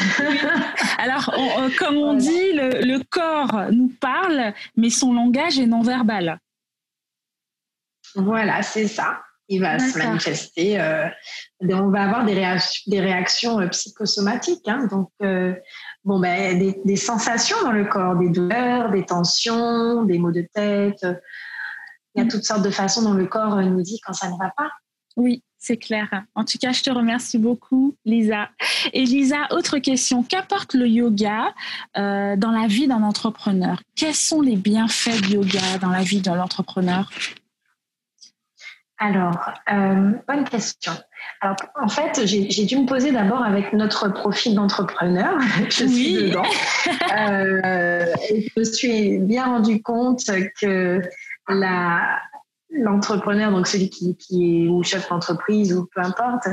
Alors, 0.98 1.34
comme 1.77 1.98
on 1.98 2.13
dit, 2.13 2.53
le, 2.53 3.03
corps 3.03 3.70
nous 3.72 3.91
parle, 4.00 4.53
mais 4.77 4.89
son 4.89 5.13
langage 5.13 5.60
est 5.60 5.65
non 5.65 5.82
verbal. 5.82 6.39
Voilà, 8.15 8.62
c'est 8.62 8.88
ça. 8.88 9.22
Il 9.50 9.60
va 9.60 9.77
se 9.80 9.98
manifester. 9.98 10.80
Euh, 10.80 11.10
on 11.62 11.89
va 11.89 12.03
avoir 12.03 12.24
des, 12.24 12.34
réactions, 12.34 12.89
des 12.89 13.01
réactions 13.01 13.60
euh, 13.60 13.68
psychosomatiques. 13.68 14.65
Hein. 14.68 14.88
donc, 14.89 15.10
bon, 16.06 16.20
ben, 16.20 16.58
des, 16.58 16.80
des, 16.86 16.96
sensations 16.96 17.62
dans 17.63 17.74
le 17.74 17.84
corps, 17.84 18.15
des 18.15 18.30
douleurs, 18.30 18.91
des 18.91 19.06
tensions, 19.06 20.03
des 20.03 20.18
maux 20.18 20.32
de 20.32 20.48
tête. 20.53 21.06
Il 22.15 22.20
y 22.20 22.22
a 22.22 22.25
mm. 22.25 22.30
toutes 22.30 22.46
sortes 22.46 22.63
de 22.63 22.70
façons 22.70 23.01
dont 23.01 23.13
le 23.13 23.25
corps 23.25 23.62
nous 23.62 23.82
dit 23.82 24.00
quand 24.06 24.13
ça 24.13 24.30
ne 24.30 24.38
va 24.38 24.53
pas. 24.56 24.70
Oui, 25.18 25.44
c'est 25.62 25.77
clair. 25.77 26.10
En 26.34 26.44
tout 26.44 26.58
cas, 26.58 26.72
je 26.72 26.82
te 26.82 26.89
remercie 26.89 27.38
beaucoup, 27.38 27.96
Lisa. 28.03 28.50
Et 28.94 29.06
Lisa, 29.06 29.48
autre 29.51 29.77
question. 29.77 30.24
Qu'apporte 30.24 30.74
le 30.74 30.88
yoga 30.88 31.53
euh, 31.98 32.36
dans 32.36 32.50
la 32.50 32.65
vie 32.65 32.88
d'un 32.88 33.03
entrepreneur 33.03 33.80
Quels 33.96 34.15
sont 34.15 34.41
les 34.41 34.56
bienfaits 34.56 35.22
du 35.22 35.36
yoga 35.36 35.77
dans 35.80 35.91
la 35.91 36.01
vie 36.01 36.20
de 36.20 36.32
l'entrepreneur 36.32 37.10
alors, 39.03 39.51
euh, 39.74 40.12
bonne 40.27 40.44
question. 40.44 40.91
Alors, 41.41 41.56
en 41.82 41.88
fait, 41.88 42.22
j'ai 42.27 42.65
dû 42.65 42.77
me 42.77 42.86
poser 42.86 43.12
d'abord 43.12 43.41
avec 43.41 43.74
notre 43.74 44.10
profil 44.10 44.53
d'entrepreneur. 44.53 45.39
je 45.70 45.86
oui. 45.86 45.89
suis 45.89 46.13
dedans. 46.30 46.44
Euh, 47.18 48.06
et 48.30 48.48
je 48.48 48.60
me 48.60 48.63
suis 48.63 49.18
bien 49.18 49.46
rendu 49.46 49.82
compte 49.82 50.22
que 50.62 51.01
la, 51.50 52.20
l'entrepreneur, 52.72 53.51
donc 53.51 53.68
celui 53.68 53.90
qui, 53.90 54.16
qui, 54.18 54.66
est 54.66 54.68
ou 54.68 54.84
chef 54.84 55.10
d'entreprise 55.10 55.74
ou 55.74 55.88
peu 55.94 56.01
importe, 56.01 56.48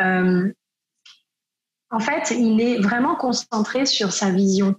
euh, 0.00 0.52
en 1.90 2.00
fait, 2.00 2.30
il 2.30 2.60
est 2.60 2.78
vraiment 2.78 3.14
concentré 3.14 3.84
sur 3.86 4.12
sa 4.12 4.30
vision, 4.30 4.74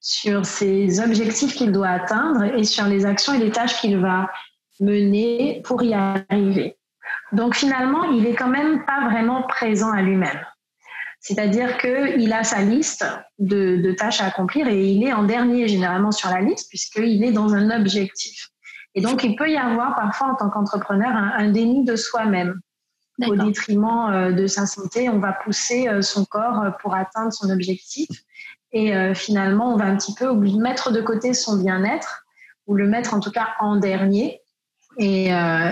sur 0.00 0.44
ses 0.44 1.00
objectifs 1.00 1.54
qu'il 1.54 1.72
doit 1.72 1.88
atteindre 1.88 2.44
et 2.44 2.64
sur 2.64 2.84
les 2.84 3.06
actions 3.06 3.32
et 3.32 3.38
les 3.38 3.50
tâches 3.50 3.80
qu'il 3.80 3.98
va 3.98 4.30
mener 4.78 5.62
pour 5.64 5.82
y 5.82 5.94
arriver. 5.94 6.76
Donc 7.32 7.54
finalement, 7.54 8.04
il 8.04 8.26
est 8.26 8.34
quand 8.34 8.48
même 8.48 8.84
pas 8.84 9.08
vraiment 9.08 9.42
présent 9.42 9.90
à 9.90 10.02
lui-même. 10.02 10.44
C'est-à-dire 11.20 11.76
qu'il 11.78 12.32
a 12.32 12.44
sa 12.44 12.62
liste 12.62 13.04
de, 13.38 13.76
de, 13.76 13.92
tâches 13.92 14.22
à 14.22 14.26
accomplir 14.26 14.68
et 14.68 14.86
il 14.86 15.06
est 15.06 15.12
en 15.12 15.24
dernier 15.24 15.68
généralement 15.68 16.12
sur 16.12 16.30
la 16.30 16.40
liste 16.40 16.68
puisqu'il 16.70 17.22
est 17.24 17.32
dans 17.32 17.54
un 17.54 17.70
objectif. 17.78 18.50
Et 18.94 19.00
donc, 19.00 19.22
il 19.22 19.36
peut 19.36 19.50
y 19.50 19.56
avoir 19.56 19.94
parfois 19.94 20.28
en 20.28 20.34
tant 20.34 20.50
qu'entrepreneur 20.50 21.10
un, 21.14 21.50
déni 21.50 21.84
de 21.84 21.96
soi-même 21.96 22.60
au 23.26 23.36
détriment 23.36 24.10
euh, 24.10 24.32
de 24.32 24.46
sa 24.46 24.66
santé. 24.66 25.08
On 25.08 25.18
va 25.18 25.32
pousser 25.32 25.88
euh, 25.88 26.02
son 26.02 26.24
corps 26.24 26.60
euh, 26.60 26.70
pour 26.82 26.94
atteindre 26.94 27.32
son 27.32 27.50
objectif. 27.50 28.08
Et 28.72 28.92
finalement, 29.16 29.74
on 29.74 29.76
va 29.76 29.86
un 29.86 29.96
petit 29.96 30.14
peu 30.14 30.32
mettre 30.32 30.92
de 30.92 31.00
côté 31.00 31.34
son 31.34 31.56
bien-être 31.56 32.24
ou 32.68 32.76
le 32.76 32.86
mettre 32.86 33.14
en 33.14 33.18
tout 33.18 33.32
cas 33.32 33.48
en 33.58 33.74
dernier. 33.74 34.42
Et, 34.96 35.30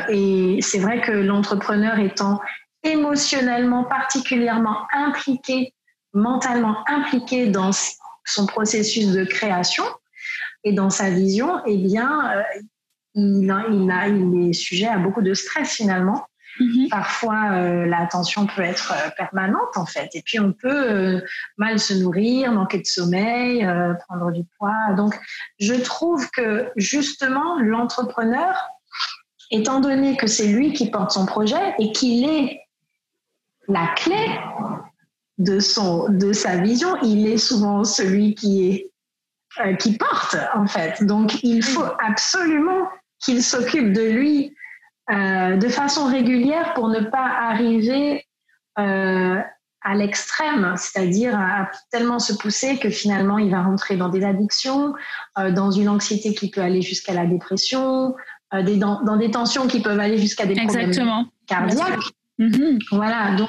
et 0.08 0.58
c'est 0.62 0.80
vrai 0.80 1.00
que 1.00 1.12
l'entrepreneur 1.12 2.00
étant 2.00 2.40
émotionnellement 2.82 3.84
particulièrement 3.84 4.78
impliqué, 4.92 5.74
mentalement 6.12 6.78
impliqué 6.88 7.46
dans 7.46 7.70
son 8.24 8.46
processus 8.46 9.12
de 9.12 9.22
création 9.22 9.84
et 10.64 10.72
dans 10.72 10.90
sa 10.90 11.08
vision, 11.08 11.60
eh 11.66 11.76
bien, 11.76 12.32
il, 13.18 13.90
a, 13.90 14.08
il, 14.08 14.48
est 14.48 14.52
sujet 14.52 14.86
à 14.86 14.98
beaucoup 14.98 15.22
de 15.22 15.34
stress 15.34 15.74
finalement. 15.74 16.26
Mhm. 16.60 16.88
Parfois, 16.88 17.52
euh, 17.52 17.86
la 17.86 18.06
tension 18.06 18.46
peut 18.46 18.62
être 18.62 18.92
euh, 18.92 19.10
permanente 19.16 19.76
en 19.76 19.86
fait. 19.86 20.08
Et 20.14 20.22
puis, 20.22 20.40
on 20.40 20.52
peut 20.52 20.90
euh, 20.90 21.20
mal 21.56 21.78
se 21.78 21.94
nourrir, 21.94 22.52
manquer 22.52 22.78
de 22.78 22.86
sommeil, 22.86 23.66
prendre 24.06 24.32
du 24.32 24.42
poids. 24.58 24.92
Donc, 24.96 25.18
je 25.58 25.74
trouve 25.74 26.28
que 26.30 26.70
justement, 26.76 27.58
l'entrepreneur, 27.60 28.56
étant 29.50 29.80
donné 29.80 30.16
que 30.16 30.26
c'est 30.26 30.48
lui 30.48 30.72
qui 30.72 30.90
porte 30.90 31.12
son 31.12 31.26
projet 31.26 31.74
et 31.78 31.92
qu'il 31.92 32.28
est 32.28 32.60
la 33.68 33.86
clé 33.96 34.38
de, 35.38 35.60
son, 35.60 36.08
de 36.08 36.32
sa 36.32 36.56
vision, 36.56 36.96
il 37.02 37.26
est 37.26 37.38
souvent 37.38 37.84
celui 37.84 38.34
qui 38.34 38.68
est 38.68 38.92
qui 39.80 39.96
porte 39.96 40.36
en 40.54 40.66
fait. 40.66 41.02
Donc 41.02 41.42
il 41.42 41.64
faut 41.64 41.84
absolument 41.98 42.88
qu'il 43.20 43.42
s'occupe 43.42 43.92
de 43.92 44.02
lui 44.02 44.54
euh, 45.10 45.56
de 45.56 45.68
façon 45.68 46.06
régulière 46.06 46.74
pour 46.74 46.88
ne 46.88 47.00
pas 47.00 47.24
arriver 47.24 48.26
euh, 48.78 49.36
à 49.80 49.94
l'extrême, 49.94 50.74
c'est-à-dire 50.76 51.34
à 51.34 51.70
tellement 51.90 52.18
se 52.18 52.34
pousser 52.34 52.78
que 52.78 52.90
finalement 52.90 53.38
il 53.38 53.50
va 53.50 53.62
rentrer 53.62 53.96
dans 53.96 54.10
des 54.10 54.22
addictions, 54.22 54.92
euh, 55.38 55.50
dans 55.50 55.70
une 55.70 55.88
anxiété 55.88 56.34
qui 56.34 56.50
peut 56.50 56.60
aller 56.60 56.82
jusqu'à 56.82 57.14
la 57.14 57.24
dépression, 57.24 58.14
des, 58.52 58.76
dans, 58.76 59.16
des 59.16 59.30
tensions 59.30 59.66
qui 59.66 59.80
peuvent 59.80 60.00
aller 60.00 60.18
jusqu'à 60.18 60.46
des 60.46 60.54
problèmes 60.54 60.92
cardiaques. 61.46 61.98
Mm-hmm. 62.38 62.78
Voilà, 62.92 63.34
donc 63.36 63.48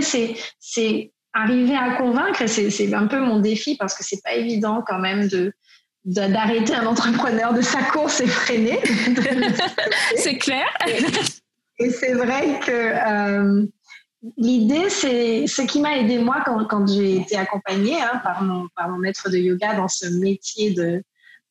c'est 0.00 0.36
c'est 0.58 1.12
arriver 1.32 1.76
à 1.76 1.96
convaincre, 1.96 2.42
et 2.42 2.48
c'est 2.48 2.94
un 2.94 3.06
peu 3.06 3.20
mon 3.20 3.40
défi 3.40 3.76
parce 3.76 3.96
que 3.96 4.04
c'est 4.04 4.22
pas 4.22 4.34
évident 4.34 4.82
quand 4.86 4.98
même 4.98 5.28
de 5.28 5.52
d'arrêter 6.04 6.74
un 6.74 6.86
entrepreneur 6.86 7.52
de 7.52 7.60
sa 7.60 7.82
course 7.82 8.20
effrénée. 8.20 8.80
c'est 10.16 10.38
clair. 10.38 10.66
Et, 11.78 11.90
c'est 11.90 12.14
vrai 12.14 12.60
que 12.60 12.70
euh, 12.70 13.66
l'idée, 14.36 14.90
c'est 14.90 15.46
ce 15.46 15.62
qui 15.62 15.80
m'a 15.80 15.96
aidé 15.96 16.18
moi 16.18 16.42
quand, 16.44 16.64
quand 16.66 16.86
j'ai 16.86 17.16
été 17.16 17.36
accompagnée 17.36 18.00
hein, 18.00 18.20
par, 18.22 18.42
mon, 18.42 18.68
par 18.76 18.88
mon 18.88 18.98
maître 18.98 19.30
de 19.30 19.38
yoga 19.38 19.74
dans 19.74 19.88
ce 19.88 20.06
métier, 20.06 20.72
de, 20.72 21.02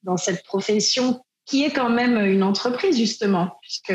dans 0.03 0.18
cette 0.18 0.44
profession 0.46 1.24
qui 1.46 1.63
est 1.63 1.72
quand 1.72 1.89
même 1.89 2.18
une 2.18 2.44
entreprise 2.44 2.98
justement, 2.98 3.58
puisque 3.62 3.94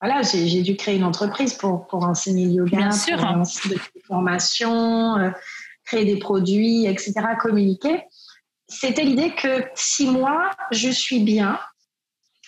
voilà, 0.00 0.22
j'ai 0.22 0.62
dû 0.62 0.76
créer 0.76 0.96
une 0.96 1.04
entreprise 1.04 1.54
pour, 1.54 1.86
pour 1.88 2.04
enseigner 2.04 2.46
le 2.46 2.52
yoga, 2.52 2.76
Bien 2.76 2.90
sûr. 2.90 3.16
pour 3.16 3.26
enseigner 3.26 3.76
des 3.94 4.00
formations, 4.02 5.16
euh, 5.18 5.30
créer 5.84 6.04
des 6.04 6.18
produits, 6.18 6.86
etc., 6.86 7.12
communiquer 7.40 8.02
c'était 8.68 9.04
l'idée 9.04 9.34
que 9.34 9.64
si 9.74 10.06
moi 10.06 10.50
je 10.70 10.90
suis 10.90 11.20
bien, 11.20 11.58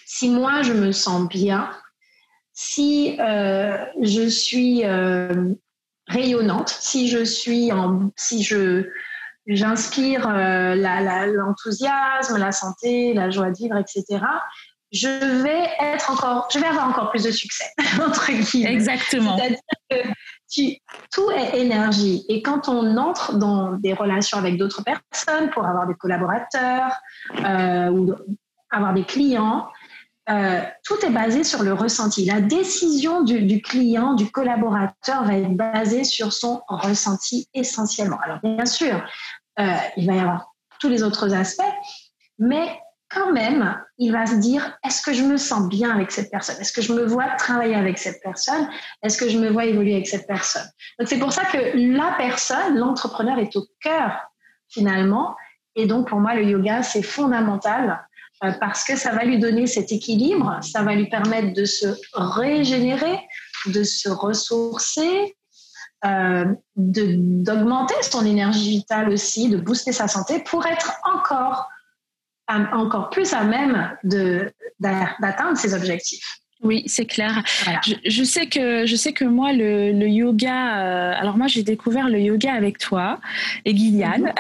si 0.07 0.29
moi 0.29 0.63
je 0.63 0.73
me 0.73 0.93
sens 0.93 1.29
bien, 1.29 1.71
si 2.53 3.17
euh, 3.21 3.85
je 4.03 4.29
suis 4.29 4.85
euh, 4.85 5.55
rayonnante, 6.07 6.69
si 6.69 7.09
je 7.09 7.25
suis 7.25 7.73
en, 7.73 8.11
si 8.17 8.43
je 8.43 8.91
j'inspire 9.47 10.29
euh, 10.29 10.75
l'enthousiasme, 10.75 12.37
la, 12.37 12.53
santé, 12.53 13.15
la 13.15 13.31
joie 13.31 13.51
de 13.51 13.57
vivre, 13.57 13.77
etc. 13.79 14.23
Je 14.93 15.43
vais 15.43 15.69
être 15.81 16.11
encore, 16.11 16.49
je 16.53 16.59
vais 16.59 16.67
avoir 16.67 16.89
encore 16.89 17.11
plus 17.11 17.25
de 17.25 17.31
succès 17.31 17.65
entre 18.05 18.31
guillemets. 18.31 18.73
Exactement. 18.73 19.39
C'est-à-dire 19.39 19.59
que 19.91 19.97
tout 21.13 21.31
est 21.31 21.59
énergie. 21.59 22.25
Et 22.29 22.43
quand 22.43 22.69
on 22.69 22.97
entre 22.97 23.37
dans 23.37 23.73
des 23.73 23.95
relations 23.95 24.39
avec 24.39 24.57
d'autres 24.57 24.83
personnes 24.83 25.51
pour 25.51 25.67
avoir 25.67 25.87
des 25.87 25.95
collaborateurs 25.95 26.93
euh, 27.45 27.91
ou 27.91 28.15
avoir 28.71 28.95
des 28.95 29.05
clients, 29.05 29.69
euh, 30.29 30.61
tout 30.85 31.05
est 31.05 31.11
basé 31.11 31.43
sur 31.43 31.63
le 31.63 31.73
ressenti. 31.73 32.25
La 32.25 32.41
décision 32.41 33.23
du, 33.23 33.61
client, 33.63 34.15
du 34.15 34.31
collaborateur 34.31 35.25
va 35.25 35.37
être 35.37 35.57
basée 35.57 36.05
sur 36.05 36.33
son 36.33 36.63
ressenti 36.69 37.49
essentiellement. 37.53 38.19
Alors 38.23 38.39
bien 38.43 38.67
sûr, 38.67 39.03
euh, 39.59 39.75
il 39.97 40.07
va 40.07 40.15
y 40.15 40.21
avoir 40.21 40.53
tous 40.79 40.89
les 40.89 41.03
autres 41.03 41.35
aspects, 41.35 41.63
mais 42.39 42.81
quand 43.09 43.33
même, 43.33 43.77
il 44.03 44.13
va 44.13 44.25
se 44.25 44.37
dire, 44.37 44.79
est-ce 44.83 45.03
que 45.03 45.13
je 45.13 45.23
me 45.23 45.37
sens 45.37 45.69
bien 45.69 45.91
avec 45.95 46.11
cette 46.11 46.31
personne? 46.31 46.57
Est-ce 46.59 46.73
que 46.73 46.81
je 46.81 46.95
me 46.95 47.05
vois 47.05 47.29
travailler 47.37 47.75
avec 47.75 47.99
cette 47.99 48.23
personne? 48.23 48.67
Est-ce 49.03 49.19
que 49.19 49.29
je 49.29 49.39
me 49.39 49.51
vois 49.51 49.67
évoluer 49.67 49.93
avec 49.93 50.09
cette 50.09 50.27
personne? 50.27 50.67
Donc 50.99 51.07
c'est 51.07 51.19
pour 51.19 51.33
ça 51.33 51.45
que 51.45 51.59
la 51.77 52.15
personne, 52.17 52.79
l'entrepreneur 52.79 53.39
est 53.39 53.55
au 53.57 53.67
cœur 53.81 54.19
finalement. 54.71 55.37
Et 55.77 55.87
donc 55.87 56.09
pour 56.09 56.19
moi, 56.19 56.35
le 56.35 56.45
yoga, 56.45 56.83
c'est 56.83 57.03
fondamental 57.03 58.03
euh, 58.43 58.53
parce 58.59 58.85
que 58.85 58.97
ça 58.97 59.13
va 59.13 59.25
lui 59.25 59.39
donner 59.39 59.67
cet 59.67 59.93
équilibre, 59.93 60.59
ça 60.63 60.83
va 60.83 60.95
lui 60.95 61.11
permettre 61.11 61.53
de 61.53 61.67
se 61.67 61.95
régénérer, 62.15 63.21
de 63.67 63.83
se 63.83 64.09
ressourcer, 64.09 65.37
euh, 66.07 66.47
d'augmenter 66.75 67.97
son 68.01 68.25
énergie 68.25 68.79
vitale 68.79 69.11
aussi, 69.11 69.51
de 69.51 69.59
booster 69.59 69.93
sa 69.93 70.09
santé 70.09 70.43
pour 70.43 70.65
être 70.65 70.95
encore 71.05 71.69
encore 72.73 73.11
plus 73.11 73.33
à 73.33 73.45
même 73.45 73.97
d'atteindre 74.81 75.57
ses 75.57 75.75
objectifs. 75.75 76.41
Oui, 76.63 76.83
c'est 76.87 77.07
clair. 77.07 77.43
Je, 78.05 78.23
sais 78.23 78.47
que 78.47 78.85
je 78.85 78.95
sais 78.95 79.15
que 79.15 79.25
moi 79.25 79.55
le, 79.55 80.07
yoga. 80.07 80.79
Euh, 80.79 81.13
alors 81.17 81.39
moi 81.39 81.47
j'ai 81.47 81.63
découvert 81.63 82.11
le 82.11 82.21
yoga 82.21 82.53
avec 82.53 82.77
toi 82.77 83.19
et 83.65 83.73
Guyane 83.73 84.35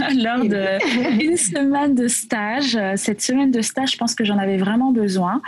mhm. 0.00 0.18
lors 0.22 0.40
d'une 0.40 1.36
semaine 1.36 1.94
de 1.94 2.08
stage. 2.08 2.78
Cette 2.96 3.20
semaine 3.20 3.50
de 3.50 3.60
stage, 3.60 3.92
je 3.92 3.98
pense 3.98 4.14
que 4.14 4.24
j'en 4.24 4.38
avais 4.38 4.56
vraiment 4.56 4.90
besoin 4.90 5.42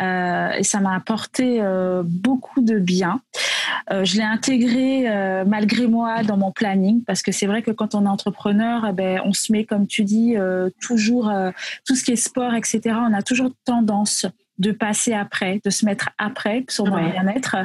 euh, 0.00 0.52
et 0.52 0.62
ça 0.62 0.78
m'a 0.78 0.94
apporté 0.94 1.58
euh, 1.60 2.04
beaucoup 2.04 2.60
de 2.60 2.78
bien. 2.78 3.20
je 3.90 4.16
l'ai 4.16 4.22
intégré 4.22 5.08
malgré 5.46 5.88
moi 5.88 6.22
dans 6.22 6.36
mon 6.36 6.52
planning 6.52 7.02
parce 7.04 7.22
que 7.22 7.32
c'est 7.32 7.46
vrai 7.46 7.62
que 7.62 7.72
quand 7.72 7.96
on 7.96 8.04
est 8.04 8.08
entrepreneur, 8.08 8.86
eh 8.88 8.92
ben, 8.92 9.20
on 9.24 9.32
se 9.32 9.50
met 9.50 9.64
comme 9.64 9.88
tu 9.88 10.04
dis 10.04 10.36
toujours 10.80 11.30
tout 11.84 11.96
ce 11.96 12.04
qui 12.04 12.12
est 12.12 12.16
sport, 12.16 12.54
etc. 12.54 12.80
On 13.00 13.12
a 13.12 13.22
toujours 13.22 13.50
tendance 13.64 14.26
de 14.62 14.70
passer 14.70 15.12
après, 15.12 15.60
de 15.64 15.70
se 15.70 15.84
mettre 15.84 16.10
après 16.18 16.64
sur 16.68 16.86
mon 16.86 17.10
bien-être. 17.10 17.56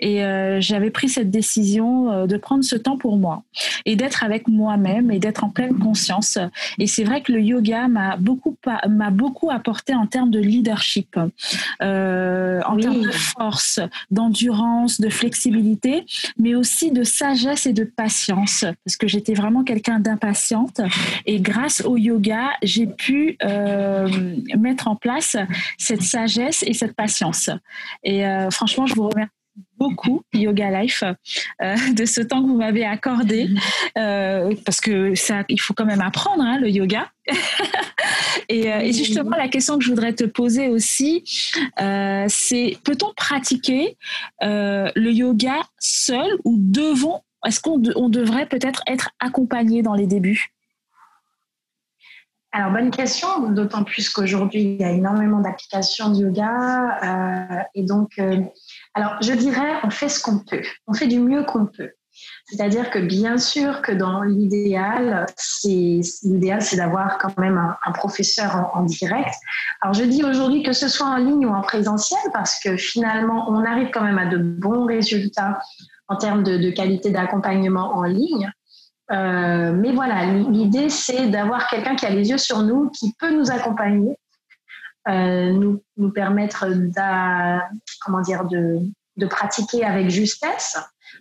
Et 0.00 0.24
euh, 0.24 0.58
j'avais 0.60 0.90
pris 0.90 1.08
cette 1.10 1.30
décision 1.30 2.10
euh, 2.10 2.26
de 2.26 2.36
prendre 2.38 2.64
ce 2.64 2.76
temps 2.76 2.96
pour 2.96 3.18
moi 3.18 3.44
et 3.84 3.94
d'être 3.94 4.24
avec 4.24 4.48
moi-même 4.48 5.10
et 5.10 5.18
d'être 5.18 5.44
en 5.44 5.50
pleine 5.50 5.78
conscience. 5.78 6.38
Et 6.78 6.86
c'est 6.86 7.04
vrai 7.04 7.20
que 7.20 7.30
le 7.32 7.42
yoga 7.42 7.88
m'a 7.88 8.16
beaucoup 8.16 8.56
m'a 8.88 9.10
beaucoup 9.10 9.50
apporté 9.50 9.94
en 9.94 10.06
termes 10.06 10.30
de 10.30 10.40
leadership, 10.40 11.18
euh, 11.82 12.62
en 12.66 12.76
termes 12.78 13.02
de 13.02 13.10
force, 13.10 13.80
d'endurance, 14.10 14.98
de 14.98 15.10
flexibilité, 15.10 16.06
mais 16.38 16.54
aussi 16.54 16.90
de 16.90 17.04
sagesse 17.04 17.66
et 17.66 17.74
de 17.74 17.84
patience, 17.84 18.64
parce 18.84 18.96
que 18.96 19.06
j'étais 19.06 19.34
vraiment 19.34 19.62
quelqu'un 19.62 20.00
d'impatiente. 20.00 20.80
Et 21.26 21.38
grâce 21.40 21.82
au 21.84 21.98
yoga, 21.98 22.48
j'ai 22.62 22.86
pu 22.86 23.36
mettre 24.56 24.88
en 24.88 24.96
place 24.96 25.36
cette 25.76 26.02
sagesse 26.02 26.45
et 26.62 26.72
cette 26.72 26.94
patience. 26.94 27.50
Et 28.02 28.26
euh, 28.26 28.50
franchement, 28.50 28.86
je 28.86 28.94
vous 28.94 29.08
remercie 29.08 29.32
beaucoup 29.78 30.22
Yoga 30.34 30.82
Life 30.82 31.02
euh, 31.62 31.76
de 31.92 32.04
ce 32.04 32.20
temps 32.20 32.42
que 32.42 32.48
vous 32.48 32.56
m'avez 32.56 32.84
accordé. 32.84 33.48
Euh, 33.96 34.54
parce 34.64 34.80
que 34.80 35.14
ça 35.14 35.44
il 35.48 35.60
faut 35.60 35.74
quand 35.74 35.86
même 35.86 36.02
apprendre 36.02 36.42
hein, 36.42 36.58
le 36.58 36.68
yoga. 36.68 37.10
Et, 38.48 38.92
justement 38.92 39.36
la 39.36 39.48
question 39.48 39.78
que 39.78 39.84
je 39.84 39.88
voudrais 39.90 40.12
te 40.12 40.24
poser 40.24 40.68
aussi 40.68 41.24
c'est 42.28 42.78
peut-on 42.84 43.12
pratiquer 43.16 43.96
le 44.40 45.10
yoga 45.10 45.62
seul 45.78 46.28
ou 46.44 46.56
devons 46.58 47.22
est-ce 47.46 47.60
qu'on 47.60 47.80
on 47.94 48.08
devrait 48.08 48.46
peut-être 48.46 48.82
être 48.86 49.10
accompagné 49.20 49.82
dans 49.82 49.94
les 49.94 50.06
débuts? 50.06 50.55
Alors, 52.56 52.70
bonne 52.70 52.90
question, 52.90 53.50
d'autant 53.50 53.84
plus 53.84 54.08
qu'aujourd'hui, 54.08 54.62
il 54.62 54.80
y 54.80 54.84
a 54.84 54.90
énormément 54.90 55.40
d'applications 55.40 56.08
de 56.08 56.22
yoga. 56.22 56.96
Euh, 57.02 57.62
et 57.74 57.82
donc, 57.82 58.12
euh, 58.18 58.40
alors, 58.94 59.16
je 59.20 59.34
dirais, 59.34 59.74
on 59.84 59.90
fait 59.90 60.08
ce 60.08 60.22
qu'on 60.22 60.38
peut. 60.38 60.62
On 60.86 60.94
fait 60.94 61.06
du 61.06 61.20
mieux 61.20 61.44
qu'on 61.44 61.66
peut. 61.66 61.90
C'est-à-dire 62.46 62.88
que 62.88 62.98
bien 62.98 63.36
sûr 63.36 63.82
que 63.82 63.92
dans 63.92 64.22
l'idéal, 64.22 65.26
l'idéal, 65.64 66.62
c'est 66.62 66.76
d'avoir 66.78 67.18
quand 67.18 67.36
même 67.36 67.58
un, 67.58 67.92
professeur 67.92 68.70
en, 68.72 68.84
direct. 68.84 69.34
Alors 69.82 69.92
je 69.92 70.04
dis 70.04 70.24
aujourd'hui 70.24 70.62
que 70.62 70.72
ce 70.72 70.88
soit 70.88 71.08
en 71.08 71.16
ligne 71.16 71.44
ou 71.44 71.50
en 71.50 71.60
présentiel 71.60 72.20
parce 72.32 72.58
que 72.58 72.78
finalement, 72.78 73.50
on 73.50 73.66
arrive 73.66 73.90
quand 73.90 74.02
même 74.02 74.16
à 74.16 74.24
de 74.24 74.38
bons 74.38 74.86
résultats 74.86 75.58
en 76.08 76.16
termes 76.16 76.42
de 76.42 76.70
qualité 76.70 77.10
d'accompagnement 77.10 77.94
en 77.94 78.04
ligne. 78.04 78.50
Euh, 79.12 79.72
mais 79.72 79.92
voilà, 79.92 80.24
l'idée, 80.26 80.88
c'est 80.88 81.28
d'avoir 81.28 81.68
quelqu'un 81.68 81.94
qui 81.94 82.06
a 82.06 82.10
les 82.10 82.30
yeux 82.30 82.38
sur 82.38 82.62
nous, 82.62 82.90
qui 82.90 83.14
peut 83.18 83.30
nous 83.30 83.50
accompagner, 83.50 84.16
euh, 85.08 85.52
nous, 85.52 85.82
nous, 85.96 86.10
permettre 86.10 86.66
comment 88.00 88.20
dire, 88.20 88.44
de, 88.46 88.80
de, 89.16 89.26
pratiquer 89.26 89.84
avec 89.84 90.10
justesse, 90.10 90.76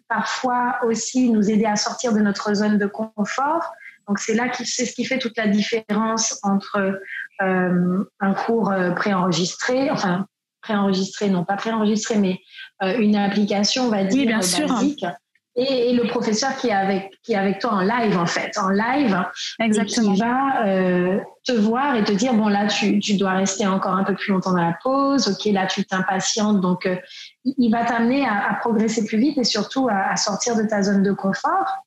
parfois 0.08 0.80
aussi 0.84 1.30
nous 1.30 1.50
aider 1.50 1.66
à 1.66 1.76
sortir 1.76 2.14
de 2.14 2.20
notre 2.20 2.54
zone 2.56 2.80
de 2.80 2.88
confort. 2.88 3.72
Donc 4.08 4.20
c'est 4.20 4.34
là 4.34 4.50
qui 4.50 4.66
c'est 4.66 4.86
ce 4.86 4.94
qui 4.94 5.06
fait 5.06 5.20
toute 5.20 5.38
la 5.38 5.48
différence 5.48 6.40
entre 6.44 7.00
euh, 7.42 8.04
un 8.20 8.34
cours 8.34 8.74
préenregistré, 8.96 9.92
enfin 9.92 10.26
préenregistré, 10.62 11.30
non 11.30 11.44
pas 11.46 11.56
préenregistré, 11.56 12.18
mais 12.18 12.40
une 12.82 13.16
application, 13.16 13.84
on 13.84 13.90
va 13.90 14.04
dire, 14.04 14.26
bien 14.26 14.38
basique. 14.38 15.00
Sûr 15.00 15.12
et, 15.56 15.94
le 15.94 16.08
professeur 16.08 16.56
qui 16.58 16.68
est 16.68 16.74
avec 16.74 17.18
qui 17.24 17.34
est 17.34 17.38
avec 17.38 17.60
toi 17.60 17.72
en 17.72 17.82
live 17.82 18.18
en 18.18 18.26
fait 18.26 18.58
en 18.58 18.70
live 18.70 19.24
exactement. 19.60 20.14
qui 20.14 20.20
va 20.20 20.66
euh, 20.66 21.20
te 21.46 21.54
voir 21.54 21.96
et 21.96 22.04
te 22.04 22.12
dire 22.12 22.34
bon 22.34 22.50
là 22.50 22.68
tu, 22.68 23.00
tu 23.00 23.16
dois 23.16 23.32
rester 23.32 23.66
encore 23.66 23.94
un 23.94 24.04
peu 24.04 24.16
plus 24.16 24.34
longtemps 24.34 24.52
dans 24.52 24.62
la 24.62 24.78
pause. 24.84 25.28
Ok 25.30 25.46
là 25.54 25.66
tu 25.66 25.86
t'impatientes. 25.86 26.60
Donc 26.60 26.86
euh, 26.86 26.98
il 27.46 27.72
va 27.72 27.86
t'amener 27.86 28.26
à, 28.28 28.50
à, 28.50 28.56
progresser 28.56 29.06
plus 29.06 29.18
vite 29.18 29.38
et 29.38 29.46
surtout 29.46 29.88
à, 29.90 30.12
à, 30.12 30.16
sortir 30.18 30.58
de 30.58 30.64
ta 30.64 30.82
zone 30.82 31.04
de 31.04 31.14
confort. 31.14 31.86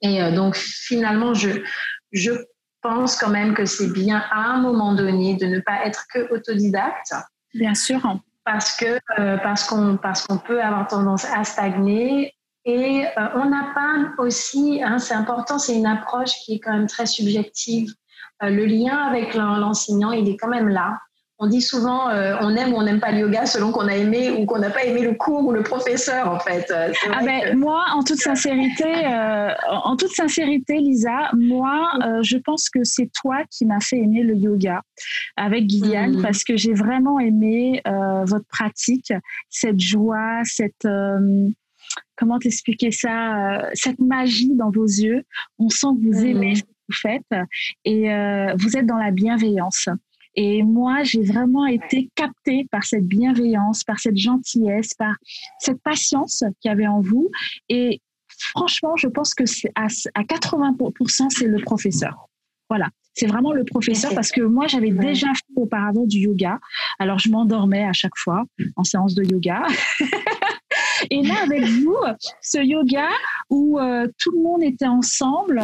Et 0.00 0.22
euh, 0.22 0.30
donc 0.30 0.54
finalement 0.56 1.34
je 1.34 1.50
je 2.12 2.30
pense 2.82 3.16
quand 3.16 3.30
même 3.30 3.54
que 3.54 3.64
c'est 3.64 3.92
bien 3.92 4.22
à 4.30 4.38
un 4.38 4.60
moment 4.60 4.94
donné 4.94 5.36
de 5.36 5.46
ne 5.46 5.58
pas 5.58 5.86
être 5.86 6.04
que 6.12 6.32
autodidacte. 6.32 7.14
Bien 7.54 7.74
sûr. 7.74 8.00
Parce 8.44 8.76
que 8.76 8.98
parce 9.42 9.64
qu'on 9.64 9.96
parce 9.96 10.26
qu'on 10.26 10.38
peut 10.38 10.62
avoir 10.62 10.86
tendance 10.88 11.24
à 11.24 11.44
stagner 11.44 12.34
et 12.64 13.04
euh, 13.06 13.26
on 13.34 13.46
n'a 13.46 13.72
pas 13.74 14.22
aussi, 14.22 14.80
hein, 14.84 14.98
c'est 14.98 15.14
important, 15.14 15.58
c'est 15.58 15.74
une 15.74 15.86
approche 15.86 16.32
qui 16.44 16.54
est 16.54 16.60
quand 16.60 16.72
même 16.72 16.86
très 16.86 17.06
subjective. 17.06 17.92
Euh, 18.42 18.50
le 18.50 18.66
lien 18.66 18.96
avec 18.96 19.34
l'enseignant, 19.34 20.12
il 20.12 20.28
est 20.28 20.36
quand 20.36 20.48
même 20.48 20.68
là. 20.68 20.98
On 21.44 21.48
dit 21.48 21.60
souvent, 21.60 22.08
euh, 22.08 22.36
on 22.40 22.54
aime 22.54 22.72
ou 22.72 22.76
on 22.76 22.84
n'aime 22.84 23.00
pas 23.00 23.10
le 23.10 23.18
yoga 23.18 23.46
selon 23.46 23.72
qu'on 23.72 23.88
a 23.88 23.96
aimé 23.96 24.30
ou 24.30 24.46
qu'on 24.46 24.60
n'a 24.60 24.70
pas 24.70 24.84
aimé 24.84 25.02
le 25.02 25.14
cours 25.14 25.44
ou 25.44 25.50
le 25.50 25.64
professeur, 25.64 26.30
en 26.30 26.38
fait. 26.38 26.72
Ah 26.72 27.24
ben, 27.24 27.58
Moi, 27.58 27.82
en 27.94 28.04
toute 28.04 28.20
sincérité, 28.20 29.08
en 29.68 29.96
toute 29.96 30.12
sincérité, 30.12 30.76
Lisa, 30.76 31.30
moi, 31.32 31.90
je 32.22 32.36
pense 32.36 32.70
que 32.70 32.84
c'est 32.84 33.10
toi 33.12 33.38
qui 33.50 33.66
m'as 33.66 33.80
fait 33.80 33.96
aimer 33.96 34.22
le 34.22 34.36
yoga 34.36 34.82
avec 35.36 35.66
Guyane 35.66 36.18
mmh. 36.18 36.22
parce 36.22 36.44
que 36.44 36.56
j'ai 36.56 36.74
vraiment 36.74 37.18
aimé 37.18 37.82
votre 38.24 38.46
pratique, 38.46 39.12
cette 39.50 39.80
joie, 39.80 40.42
cette 40.44 40.86
comment 42.16 42.38
t'expliquer 42.38 42.90
ça, 42.90 43.60
euh, 43.60 43.70
cette 43.74 43.98
magie 43.98 44.54
dans 44.54 44.70
vos 44.70 44.86
yeux? 44.86 45.24
On 45.58 45.68
sent 45.68 45.88
que 46.00 46.06
vous 46.06 46.24
aimez 46.24 46.56
ce 46.56 46.62
que 46.62 46.68
vous 46.88 46.94
faites 46.94 47.40
et 47.84 48.12
euh, 48.12 48.54
vous 48.58 48.76
êtes 48.76 48.86
dans 48.86 48.98
la 48.98 49.10
bienveillance. 49.10 49.88
Et 50.34 50.62
moi, 50.62 51.02
j'ai 51.02 51.22
vraiment 51.22 51.66
été 51.66 52.10
captée 52.14 52.66
par 52.70 52.84
cette 52.84 53.06
bienveillance, 53.06 53.84
par 53.84 53.98
cette 53.98 54.16
gentillesse, 54.16 54.94
par 54.94 55.14
cette 55.58 55.82
patience 55.82 56.42
qu'il 56.60 56.70
y 56.70 56.72
avait 56.72 56.86
en 56.86 57.00
vous. 57.00 57.30
Et 57.68 58.00
franchement, 58.28 58.96
je 58.96 59.08
pense 59.08 59.34
que 59.34 59.44
à, 59.74 59.88
à 60.14 60.22
80%, 60.22 61.30
c'est 61.30 61.46
le 61.46 61.60
professeur. 61.60 62.28
Voilà. 62.70 62.88
C'est 63.14 63.26
vraiment 63.26 63.52
le 63.52 63.64
professeur 63.64 64.14
parce 64.14 64.30
que 64.30 64.40
moi, 64.40 64.66
j'avais 64.68 64.90
déjà 64.90 65.26
fait 65.26 65.60
auparavant 65.60 66.06
du 66.06 66.20
yoga. 66.20 66.58
Alors, 66.98 67.18
je 67.18 67.28
m'endormais 67.28 67.84
à 67.84 67.92
chaque 67.92 68.16
fois 68.16 68.44
en 68.76 68.84
séance 68.84 69.14
de 69.14 69.22
yoga. 69.24 69.62
Et 71.10 71.22
là, 71.22 71.34
avec 71.42 71.64
vous, 71.64 71.96
ce 72.40 72.58
yoga 72.58 73.08
où 73.50 73.78
euh, 73.78 74.06
tout 74.18 74.32
le 74.32 74.42
monde 74.42 74.62
était 74.62 74.86
ensemble, 74.86 75.62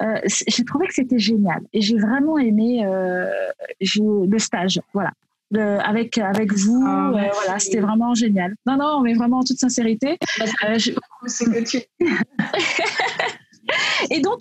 euh, 0.00 0.20
j'ai 0.26 0.64
trouvé 0.64 0.86
que 0.86 0.94
c'était 0.94 1.18
génial. 1.18 1.60
Et 1.72 1.80
j'ai 1.80 1.98
vraiment 1.98 2.38
aimé 2.38 2.84
euh, 2.84 3.30
le 3.80 4.38
stage. 4.38 4.80
Voilà. 4.94 5.12
avec 5.84 6.18
avec 6.18 6.52
vous, 6.52 6.84
ah, 6.86 7.10
voilà, 7.12 7.58
c'était 7.58 7.80
vraiment 7.80 8.14
génial. 8.14 8.54
Non, 8.66 8.76
non, 8.76 9.00
mais 9.00 9.14
vraiment 9.14 9.38
en 9.38 9.44
toute 9.44 9.58
sincérité. 9.58 10.18
Bah, 10.38 10.44
Et 14.10 14.20
donc, 14.20 14.40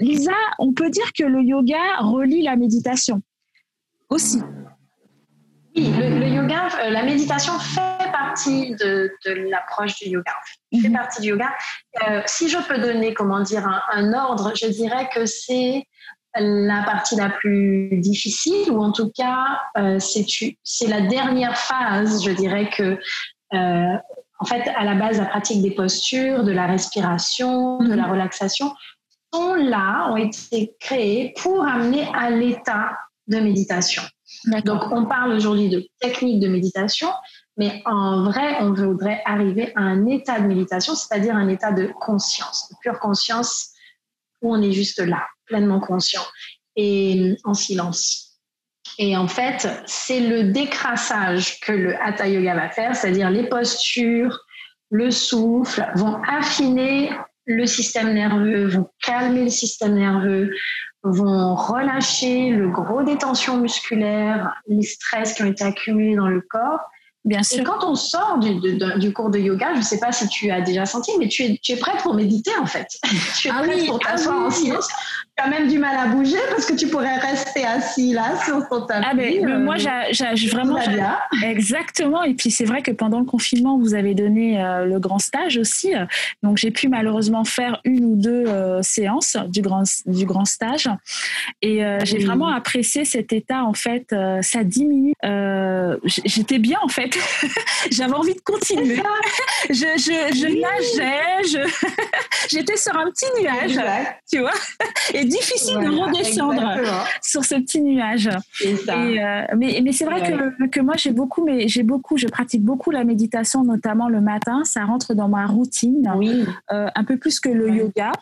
Lisa, 0.00 0.34
on 0.58 0.72
peut 0.72 0.90
dire 0.90 1.12
que 1.18 1.24
le 1.24 1.42
yoga 1.42 1.96
relie 2.00 2.42
la 2.42 2.54
méditation 2.56 3.22
aussi. 4.08 4.40
Oui, 5.74 5.90
le, 5.90 6.26
yoga, 6.26 6.68
euh, 6.82 6.90
la 6.90 7.02
méditation 7.02 7.58
fait 7.58 8.10
partie 8.12 8.74
de, 8.76 9.10
l'approche 9.48 9.96
du 9.96 10.10
yoga. 10.10 10.32
fait 10.70 10.88
mhm. 10.88 10.94
partie 10.94 11.22
du 11.22 11.28
yoga. 11.28 11.50
Euh, 12.06 12.20
si 12.26 12.48
je 12.48 12.58
peux 12.58 12.78
donner, 12.78 13.14
comment 13.14 13.40
dire, 13.40 13.66
un, 13.92 14.12
ordre, 14.12 14.52
je 14.54 14.66
dirais 14.66 15.08
que 15.14 15.24
c'est 15.24 15.86
la 16.34 16.82
partie 16.84 17.16
la 17.16 17.30
plus 17.30 17.98
difficile, 18.00 18.70
ou 18.70 18.82
en 18.82 18.92
tout 18.92 19.10
cas, 19.16 19.60
euh, 19.78 19.98
c'est 19.98 20.88
la 20.88 21.02
dernière 21.02 21.56
phase, 21.56 22.24
je 22.24 22.30
dirais 22.30 22.70
que, 22.70 22.98
en 23.52 24.44
fait, 24.44 24.68
à 24.76 24.84
la 24.84 24.94
base, 24.94 25.18
la 25.18 25.26
pratique 25.26 25.62
des 25.62 25.70
postures, 25.70 26.44
de 26.44 26.52
la 26.52 26.66
respiration, 26.66 27.78
de 27.78 27.94
la 27.94 28.04
mhm. 28.04 28.12
relaxation, 28.12 28.74
sont 29.32 29.54
là, 29.54 30.10
ont 30.10 30.16
été 30.16 30.74
créées 30.80 31.34
pour 31.42 31.64
amener 31.64 32.06
à 32.14 32.28
l'état 32.30 32.98
de 33.26 33.38
méditation. 33.38 34.02
Donc, 34.64 34.82
on 34.90 35.06
parle 35.06 35.32
aujourd'hui 35.32 35.68
de 35.68 35.86
technique 36.00 36.40
de 36.40 36.48
méditation, 36.48 37.08
mais 37.56 37.82
en 37.84 38.24
vrai, 38.24 38.56
on 38.60 38.72
voudrait 38.72 39.22
arriver 39.24 39.72
à 39.76 39.80
un 39.80 40.06
état 40.06 40.40
de 40.40 40.46
méditation, 40.46 40.94
c'est-à-dire 40.94 41.36
un 41.36 41.48
état 41.48 41.72
de 41.72 41.90
conscience, 42.00 42.68
de 42.70 42.76
pure 42.80 42.98
conscience, 42.98 43.70
où 44.40 44.54
on 44.54 44.62
est 44.62 44.72
juste 44.72 44.98
là, 44.98 45.26
pleinement 45.46 45.80
conscient 45.80 46.24
et 46.76 47.36
en 47.44 47.54
silence. 47.54 48.38
Et 48.98 49.16
en 49.16 49.28
fait, 49.28 49.68
c'est 49.86 50.20
le 50.20 50.52
décrassage 50.52 51.60
que 51.60 51.72
le 51.72 51.96
Hatha 52.02 52.28
Yoga 52.28 52.54
va 52.54 52.68
faire, 52.68 52.94
c'est-à-dire 52.94 53.30
les 53.30 53.48
postures, 53.48 54.38
le 54.90 55.10
souffle 55.10 55.86
vont 55.94 56.20
affiner 56.28 57.10
le 57.46 57.66
système 57.66 58.12
nerveux, 58.12 58.66
vont 58.66 58.90
calmer 59.02 59.44
le 59.44 59.50
système 59.50 59.94
nerveux, 59.94 60.52
vont 61.02 61.54
relâcher 61.54 62.50
le 62.50 62.68
gros 62.68 63.02
des 63.02 63.18
tensions 63.18 63.56
musculaires, 63.56 64.54
les 64.68 64.82
stress 64.82 65.34
qui 65.34 65.42
ont 65.42 65.46
été 65.46 65.64
accumulés 65.64 66.16
dans 66.16 66.28
le 66.28 66.40
corps. 66.40 66.80
Bien 67.24 67.44
sûr. 67.44 67.60
Et 67.60 67.62
quand 67.62 67.84
on 67.84 67.94
sort 67.94 68.38
du, 68.38 68.78
du 68.98 69.12
cours 69.12 69.30
de 69.30 69.38
yoga, 69.38 69.74
je 69.74 69.78
ne 69.78 69.84
sais 69.84 70.00
pas 70.00 70.10
si 70.10 70.28
tu 70.28 70.50
as 70.50 70.60
déjà 70.60 70.86
senti, 70.86 71.12
mais 71.18 71.28
tu 71.28 71.44
es, 71.44 71.58
tu 71.62 71.72
es 71.72 71.76
prête 71.76 72.02
pour 72.02 72.14
méditer 72.14 72.50
en 72.60 72.66
fait. 72.66 72.88
tu 73.38 73.48
es 73.48 73.50
ah 73.54 73.62
prête 73.62 73.86
pour 73.86 74.00
ah 74.04 74.10
t'asseoir 74.10 74.46
en 74.46 74.50
silence 74.50 74.88
quand 75.38 75.48
même 75.48 75.68
du 75.68 75.78
mal 75.78 75.96
à 75.96 76.06
bouger 76.08 76.38
parce 76.50 76.66
que 76.66 76.74
tu 76.74 76.88
pourrais 76.88 77.16
rester 77.16 77.64
assis 77.64 78.12
là 78.12 78.34
sur 78.44 78.68
ton 78.68 78.86
tapis. 78.86 79.06
Ah 79.10 79.14
ben, 79.14 79.48
euh, 79.48 79.58
moi, 79.58 79.76
j'ai 79.76 80.48
vraiment. 80.48 80.78
Exactement. 81.44 82.22
Et 82.22 82.34
puis, 82.34 82.50
c'est 82.50 82.64
vrai 82.64 82.82
que 82.82 82.90
pendant 82.90 83.18
le 83.18 83.24
confinement, 83.24 83.78
vous 83.78 83.94
avez 83.94 84.14
donné 84.14 84.62
euh, 84.62 84.84
le 84.84 84.98
grand 85.00 85.18
stage 85.18 85.56
aussi. 85.56 85.92
Donc, 86.42 86.58
j'ai 86.58 86.70
pu 86.70 86.88
malheureusement 86.88 87.44
faire 87.44 87.80
une 87.84 88.04
ou 88.04 88.16
deux 88.16 88.46
euh, 88.46 88.82
séances 88.82 89.36
du 89.48 89.62
grand, 89.62 89.84
du 90.06 90.26
grand 90.26 90.44
stage. 90.44 90.88
Et 91.62 91.82
j'ai 92.04 92.18
vraiment 92.18 92.48
apprécié 92.48 93.04
cet 93.04 93.32
état. 93.32 93.64
En 93.64 93.74
fait, 93.74 94.14
ça 94.42 94.64
diminue. 94.64 95.14
J'étais 96.04 96.58
bien, 96.58 96.78
en 96.82 96.88
fait. 96.88 97.16
J'avais 97.90 98.14
envie 98.14 98.34
de 98.34 98.40
continuer. 98.40 98.96
je, 99.70 99.74
je, 99.74 100.36
je 100.36 100.46
nageais. 100.60 101.68
J'étais 102.50 102.76
sur 102.76 102.96
un 102.96 103.10
petit 103.10 103.26
nuage. 103.40 103.78
Tu 104.30 104.40
vois 104.40 104.52
et 105.22 105.24
difficile 105.36 105.78
de 105.78 105.90
redescendre 106.02 106.62
sur 107.22 107.44
ce 107.44 107.56
petit 107.56 107.80
nuage. 107.80 108.28
Euh, 108.28 109.42
mais, 109.56 109.80
mais 109.82 109.92
c'est 109.92 110.04
vrai 110.04 110.20
que, 110.28 110.66
que 110.68 110.80
moi, 110.80 110.94
j'ai 110.96 111.12
beaucoup, 111.12 111.44
mais 111.44 111.68
j'ai 111.68 111.82
beaucoup, 111.82 112.16
je 112.16 112.28
pratique 112.28 112.62
beaucoup 112.62 112.90
la 112.90 113.04
méditation, 113.04 113.64
notamment 113.64 114.08
le 114.08 114.20
matin. 114.20 114.62
Ça 114.64 114.84
rentre 114.84 115.14
dans 115.14 115.28
ma 115.28 115.46
routine, 115.46 116.12
oui. 116.16 116.44
Euh, 116.72 116.88
un 116.94 117.04
peu 117.04 117.16
plus 117.16 117.40
que 117.40 117.48
le 117.48 117.68
yoga. 117.70 118.12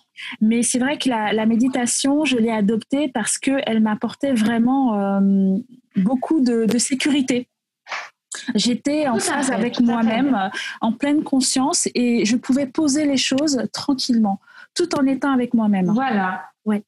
Mais 0.40 0.62
c'est 0.62 0.78
vrai 0.78 0.98
que 0.98 1.08
la, 1.08 1.32
la 1.32 1.46
méditation, 1.46 2.24
je 2.24 2.36
l'ai 2.36 2.50
adoptée 2.50 3.08
parce 3.08 3.38
qu'elle 3.38 3.80
m'apportait 3.80 4.34
vraiment 4.34 4.84
euh, 4.94 5.56
beaucoup 5.96 6.40
de, 6.40 6.66
de 6.66 6.78
sécurité. 6.78 7.48
J'étais 8.54 9.08
en 9.08 9.18
phase 9.18 9.50
avec 9.50 9.80
moi-même, 9.80 10.50
en 10.80 10.92
pleine 10.92 11.24
conscience, 11.24 11.88
et 11.94 12.24
je 12.24 12.36
pouvais 12.36 12.66
poser 12.66 13.04
les 13.04 13.16
choses 13.16 13.56
tranquillement, 13.72 14.38
tout 14.74 14.90
en 14.98 15.04
étant 15.04 15.32
avec 15.32 15.52
moi-même. 15.52 15.90
Voilà. 15.92 16.44
Ouais. 16.64 16.82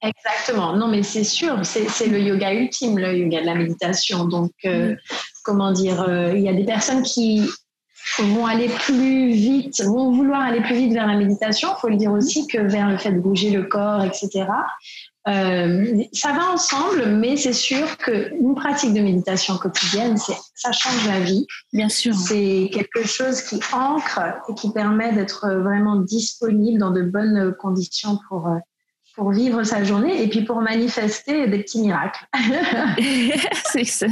Exactement. 0.00 0.76
Non, 0.76 0.88
mais 0.88 1.02
c'est 1.02 1.24
sûr, 1.24 1.58
c'est 1.64 2.06
le 2.06 2.20
yoga 2.20 2.52
ultime, 2.54 2.98
le 2.98 3.16
yoga 3.16 3.40
de 3.40 3.46
la 3.46 3.54
méditation. 3.54 4.26
Donc, 4.26 4.52
euh, 4.64 4.94
comment 5.42 5.72
dire, 5.72 6.02
euh, 6.02 6.32
il 6.36 6.42
y 6.42 6.48
a 6.48 6.52
des 6.52 6.64
personnes 6.64 7.02
qui 7.02 7.42
vont 8.20 8.46
aller 8.46 8.68
plus 8.68 9.32
vite, 9.32 9.82
vont 9.82 10.12
vouloir 10.12 10.40
aller 10.40 10.60
plus 10.60 10.76
vite 10.76 10.92
vers 10.92 11.06
la 11.06 11.16
méditation. 11.16 11.70
Il 11.76 11.80
faut 11.80 11.88
le 11.88 11.96
dire 11.96 12.12
aussi 12.12 12.46
que 12.46 12.58
vers 12.58 12.88
le 12.88 12.96
fait 12.96 13.10
de 13.10 13.18
bouger 13.18 13.50
le 13.50 13.64
corps, 13.64 14.04
etc. 14.04 14.46
Euh, 15.26 16.02
ça 16.12 16.32
va 16.32 16.52
ensemble, 16.52 17.06
mais 17.06 17.36
c'est 17.36 17.52
sûr 17.52 17.98
qu'une 17.98 18.54
pratique 18.54 18.94
de 18.94 19.00
méditation 19.00 19.58
quotidienne, 19.58 20.16
ça 20.16 20.72
change 20.72 21.06
la 21.08 21.20
vie. 21.20 21.44
Bien 21.72 21.88
sûr. 21.88 22.14
C'est 22.14 22.70
quelque 22.72 23.04
chose 23.04 23.42
qui 23.42 23.60
ancre 23.72 24.20
et 24.48 24.54
qui 24.54 24.72
permet 24.72 25.12
d'être 25.12 25.50
vraiment 25.56 25.96
disponible 25.96 26.78
dans 26.78 26.92
de 26.92 27.02
bonnes 27.02 27.52
conditions 27.58 28.18
pour, 28.28 28.48
pour 29.18 29.32
vivre 29.32 29.64
sa 29.64 29.82
journée 29.82 30.22
et 30.22 30.28
puis 30.28 30.42
pour 30.42 30.60
manifester 30.60 31.48
des 31.48 31.58
petits 31.58 31.80
miracles. 31.80 32.24
c'est 33.72 33.84
ça. 33.84 34.06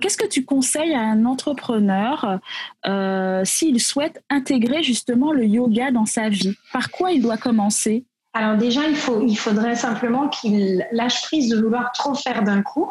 Qu'est-ce 0.00 0.16
que 0.16 0.26
tu 0.26 0.46
conseilles 0.46 0.94
à 0.94 1.00
un 1.00 1.26
entrepreneur 1.26 2.40
euh, 2.86 3.42
s'il 3.44 3.78
souhaite 3.78 4.24
intégrer 4.30 4.82
justement 4.82 5.32
le 5.32 5.44
yoga 5.44 5.90
dans 5.90 6.06
sa 6.06 6.30
vie? 6.30 6.54
Par 6.72 6.90
quoi 6.90 7.12
il 7.12 7.20
doit 7.20 7.36
commencer? 7.36 8.06
Alors 8.32 8.56
déjà, 8.56 8.88
il, 8.88 8.96
faut, 8.96 9.20
il 9.20 9.36
faudrait 9.36 9.76
simplement 9.76 10.28
qu'il 10.28 10.86
lâche 10.92 11.22
prise 11.24 11.50
de 11.50 11.60
vouloir 11.60 11.92
trop 11.92 12.14
faire 12.14 12.42
d'un 12.42 12.62
coup, 12.62 12.90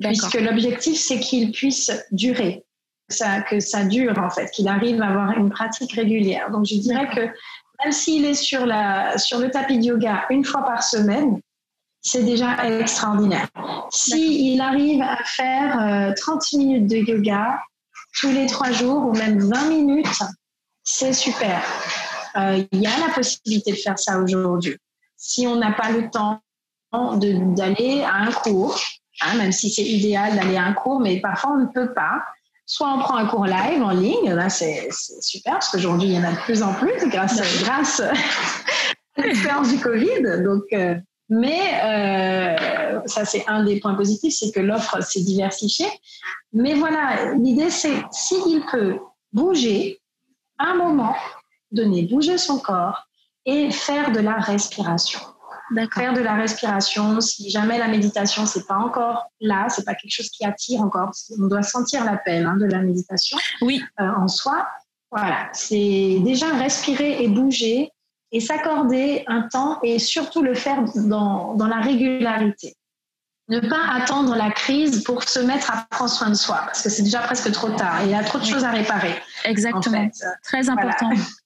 puisque 0.00 0.40
l'objectif, 0.40 0.96
c'est 0.96 1.20
qu'il 1.20 1.52
puisse 1.52 1.92
durer, 2.10 2.64
que 3.08 3.14
ça, 3.14 3.42
que 3.42 3.60
ça 3.60 3.84
dure 3.84 4.18
en 4.18 4.30
fait, 4.30 4.50
qu'il 4.50 4.66
arrive 4.66 5.00
à 5.02 5.06
avoir 5.06 5.38
une 5.38 5.50
pratique 5.50 5.92
régulière. 5.92 6.50
Donc 6.50 6.66
je 6.66 6.74
dirais 6.74 7.08
que 7.14 7.28
même 7.82 7.92
s'il 7.92 8.24
est 8.24 8.34
sur, 8.34 8.66
la, 8.66 9.18
sur 9.18 9.38
le 9.38 9.50
tapis 9.50 9.78
de 9.78 9.84
yoga 9.84 10.26
une 10.30 10.44
fois 10.44 10.64
par 10.64 10.82
semaine, 10.82 11.40
c'est 12.00 12.22
déjà 12.22 12.64
extraordinaire. 12.64 13.48
S'il 13.90 14.60
arrive 14.60 15.02
à 15.02 15.18
faire 15.24 16.14
30 16.16 16.42
euh, 16.42 16.58
minutes 16.58 16.86
de 16.86 16.96
yoga 16.96 17.60
tous 18.20 18.30
les 18.30 18.46
trois 18.46 18.70
jours 18.70 19.06
ou 19.06 19.12
même 19.12 19.40
20 19.40 19.68
minutes, 19.68 20.22
c'est 20.84 21.12
super. 21.12 21.62
Euh, 22.36 22.64
il 22.70 22.80
y 22.80 22.86
a 22.86 22.98
la 23.06 23.12
possibilité 23.12 23.72
de 23.72 23.76
faire 23.76 23.98
ça 23.98 24.18
aujourd'hui 24.20 24.76
si 25.16 25.46
on 25.46 25.56
n'a 25.56 25.72
pas 25.72 25.90
le 25.90 26.08
temps 26.10 26.40
d'aller 26.92 28.02
à 28.02 28.14
un 28.14 28.30
cours, 28.30 28.78
hein, 29.22 29.34
même 29.36 29.52
si 29.52 29.70
c'est 29.70 29.84
idéal 29.84 30.36
d'aller 30.36 30.56
à 30.56 30.64
un 30.64 30.72
cours, 30.72 31.00
mais 31.00 31.20
parfois 31.20 31.52
on 31.52 31.58
ne 31.58 31.66
peut 31.66 31.92
pas. 31.92 32.22
Soit 32.68 32.92
on 32.92 32.98
prend 32.98 33.16
un 33.16 33.26
cours 33.26 33.46
live 33.46 33.82
en 33.82 33.90
ligne, 33.90 34.32
là 34.34 34.48
c'est 34.48 34.88
super, 35.20 35.54
parce 35.54 35.68
qu'aujourd'hui 35.70 36.08
il 36.08 36.14
y 36.14 36.18
en 36.18 36.24
a 36.24 36.32
de 36.32 36.38
plus 36.38 36.62
en 36.62 36.74
plus 36.74 36.92
grâce, 37.08 37.40
grâce 37.62 38.00
à 38.00 39.22
l'expérience 39.22 39.68
du 39.68 39.78
Covid. 39.78 40.42
Donc, 40.42 40.64
euh, 40.72 40.96
mais 41.28 41.60
euh, 41.84 43.00
ça 43.06 43.24
c'est 43.24 43.46
un 43.46 43.64
des 43.64 43.78
points 43.78 43.94
positifs, 43.94 44.34
c'est 44.38 44.50
que 44.50 44.60
l'offre 44.60 45.00
s'est 45.00 45.22
diversifiée. 45.22 45.88
Mais 46.52 46.74
voilà, 46.74 47.34
l'idée 47.34 47.70
c'est 47.70 48.02
s'il 48.10 48.64
peut 48.66 48.98
bouger 49.32 50.00
un 50.58 50.74
moment 50.74 51.14
donné, 51.70 52.02
bouger 52.02 52.36
son 52.36 52.58
corps, 52.58 53.06
et 53.46 53.70
faire 53.70 54.10
de 54.10 54.20
la 54.20 54.34
respiration. 54.34 55.20
Faire 55.92 56.12
de 56.12 56.20
la 56.20 56.34
respiration, 56.34 57.20
si 57.20 57.50
jamais 57.50 57.78
la 57.78 57.88
méditation, 57.88 58.46
c'est 58.46 58.66
pas 58.66 58.76
encore 58.76 59.30
là, 59.40 59.66
c'est 59.68 59.84
pas 59.84 59.94
quelque 59.94 60.12
chose 60.12 60.30
qui 60.30 60.44
attire 60.44 60.80
encore, 60.80 61.10
on 61.40 61.48
doit 61.48 61.62
sentir 61.62 62.04
l'appel 62.04 62.46
hein, 62.46 62.56
de 62.56 62.66
la 62.66 62.80
méditation 62.80 63.36
oui. 63.62 63.82
Euh, 64.00 64.08
en 64.16 64.28
soi. 64.28 64.66
Voilà, 65.10 65.48
c'est 65.52 66.18
déjà 66.24 66.48
respirer 66.54 67.22
et 67.22 67.28
bouger 67.28 67.90
et 68.32 68.40
s'accorder 68.40 69.24
un 69.28 69.42
temps 69.42 69.78
et 69.82 69.98
surtout 69.98 70.42
le 70.42 70.54
faire 70.54 70.84
dans, 70.94 71.54
dans 71.54 71.66
la 71.66 71.80
régularité. 71.80 72.76
Ne 73.48 73.60
pas 73.60 73.92
attendre 73.92 74.34
la 74.34 74.50
crise 74.50 75.04
pour 75.04 75.22
se 75.22 75.38
mettre 75.38 75.70
à 75.70 75.86
prendre 75.88 76.10
soin 76.10 76.30
de 76.30 76.34
soi, 76.34 76.62
parce 76.66 76.82
que 76.82 76.88
c'est 76.88 77.04
déjà 77.04 77.20
presque 77.20 77.50
trop 77.52 77.70
tard 77.70 78.00
et 78.02 78.06
il 78.06 78.10
y 78.10 78.14
a 78.14 78.24
trop 78.24 78.40
de 78.40 78.44
choses 78.44 78.64
à 78.64 78.70
réparer. 78.70 79.14
Exactement. 79.44 80.10
Très 80.42 80.68
important. 80.68 81.10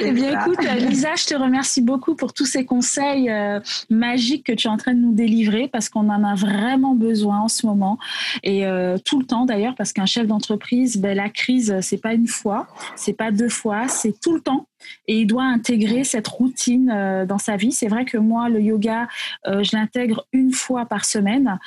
eh 0.00 0.12
bien, 0.12 0.40
écoute, 0.40 0.58
Lisa, 0.78 1.14
je 1.14 1.26
te 1.26 1.34
remercie 1.34 1.82
beaucoup 1.82 2.14
pour 2.14 2.32
tous 2.32 2.46
ces 2.46 2.64
conseils 2.64 3.30
euh, 3.30 3.60
magiques 3.90 4.46
que 4.46 4.52
tu 4.52 4.66
es 4.66 4.70
en 4.70 4.76
train 4.76 4.94
de 4.94 5.00
nous 5.00 5.12
délivrer 5.12 5.68
parce 5.68 5.88
qu'on 5.88 6.08
en 6.08 6.24
a 6.24 6.34
vraiment 6.34 6.94
besoin 6.94 7.40
en 7.40 7.48
ce 7.48 7.66
moment 7.66 7.98
et 8.42 8.66
euh, 8.66 8.96
tout 9.04 9.20
le 9.20 9.26
temps 9.26 9.44
d'ailleurs 9.44 9.74
parce 9.76 9.92
qu'un 9.92 10.06
chef 10.06 10.26
d'entreprise, 10.26 10.98
ben, 10.98 11.16
la 11.16 11.28
crise, 11.28 11.76
c'est 11.80 12.00
pas 12.00 12.14
une 12.14 12.26
fois, 12.26 12.68
c'est 12.96 13.12
pas 13.12 13.30
deux 13.30 13.48
fois, 13.48 13.88
c'est 13.88 14.18
tout 14.20 14.34
le 14.34 14.40
temps 14.40 14.66
et 15.06 15.20
il 15.20 15.26
doit 15.26 15.44
intégrer 15.44 16.02
cette 16.02 16.26
routine 16.26 16.90
euh, 16.90 17.26
dans 17.26 17.38
sa 17.38 17.56
vie. 17.56 17.72
C'est 17.72 17.88
vrai 17.88 18.04
que 18.04 18.16
moi, 18.16 18.48
le 18.48 18.60
yoga, 18.60 19.06
je 19.46 19.76
l'intègre 19.76 20.26
une 20.32 20.52
fois 20.52 20.86
par 20.86 21.04
semaine. 21.04 21.58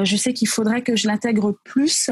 je 0.00 0.16
sais 0.16 0.32
qu'il 0.32 0.48
faudrait 0.48 0.82
que 0.82 0.96
je 0.96 1.08
l'intègre 1.08 1.56
plus 1.64 2.10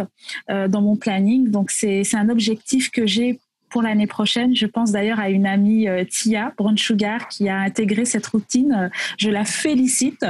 dans 0.48 0.80
mon 0.80 0.96
planning. 0.96 1.50
Donc, 1.50 1.70
c'est 1.70 2.02
un 2.14 2.28
objectif 2.28 2.90
que 2.90 3.06
j'ai 3.06 3.38
pour 3.70 3.82
l'année 3.82 4.06
prochaine. 4.06 4.54
Je 4.54 4.66
pense 4.66 4.92
d'ailleurs 4.92 5.20
à 5.20 5.30
une 5.30 5.46
amie 5.46 5.86
Tia 6.10 6.52
Brown 6.56 6.76
Sugar 6.76 7.28
qui 7.28 7.48
a 7.48 7.58
intégré 7.58 8.04
cette 8.04 8.26
routine. 8.26 8.90
Je 9.18 9.30
la 9.30 9.44
félicite. 9.44 10.24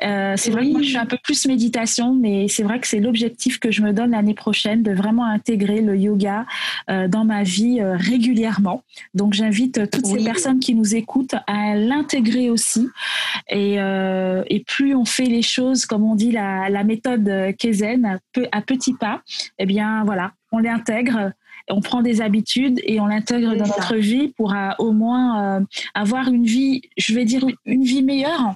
c'est 0.00 0.50
vrai 0.50 0.64
que 0.64 0.72
moi 0.72 0.82
je 0.82 0.88
suis 0.88 0.96
un 0.96 1.06
peu 1.06 1.18
plus 1.22 1.46
méditation, 1.46 2.14
mais 2.14 2.48
c'est 2.48 2.62
vrai 2.62 2.80
que 2.80 2.86
c'est 2.86 3.00
l'objectif 3.00 3.58
que 3.58 3.70
je 3.70 3.82
me 3.82 3.92
donne 3.92 4.10
l'année 4.10 4.34
prochaine 4.34 4.82
de 4.82 4.92
vraiment 4.92 5.24
intégrer 5.24 5.80
le 5.80 5.96
yoga 5.96 6.46
dans 6.88 7.24
ma 7.24 7.42
vie 7.42 7.80
régulièrement. 7.82 8.82
Donc 9.14 9.34
j'invite 9.34 9.90
toutes 9.90 10.06
ces 10.06 10.24
personnes 10.24 10.60
qui 10.60 10.74
nous 10.74 10.94
écoutent 10.94 11.34
à 11.46 11.74
l'intégrer 11.74 12.50
aussi. 12.50 12.88
Et, 13.50 13.76
et 13.76 14.64
plus 14.66 14.94
on 14.94 15.04
fait 15.04 15.26
les 15.26 15.42
choses, 15.42 15.86
comme 15.86 16.04
on 16.04 16.14
dit, 16.14 16.32
la, 16.32 16.68
la 16.68 16.84
méthode 16.84 17.30
Kaizen, 17.58 18.18
à 18.52 18.60
petits 18.62 18.94
pas, 18.94 19.22
eh 19.58 19.66
bien 19.66 20.04
voilà, 20.04 20.32
on 20.50 20.58
les 20.58 20.68
intègre 20.68 21.32
on 21.70 21.80
prend 21.80 22.02
des 22.02 22.20
habitudes 22.20 22.80
et 22.84 23.00
on 23.00 23.06
l'intègre 23.06 23.54
dans 23.54 23.66
notre 23.66 23.96
vie 23.96 24.28
pour 24.28 24.54
euh, 24.54 24.70
au 24.78 24.92
moins 24.92 25.58
euh, 25.58 25.60
avoir 25.94 26.28
une 26.28 26.44
vie, 26.44 26.82
je 26.96 27.14
vais 27.14 27.24
dire 27.24 27.44
une 27.64 27.82
vie 27.82 28.02
meilleure, 28.02 28.54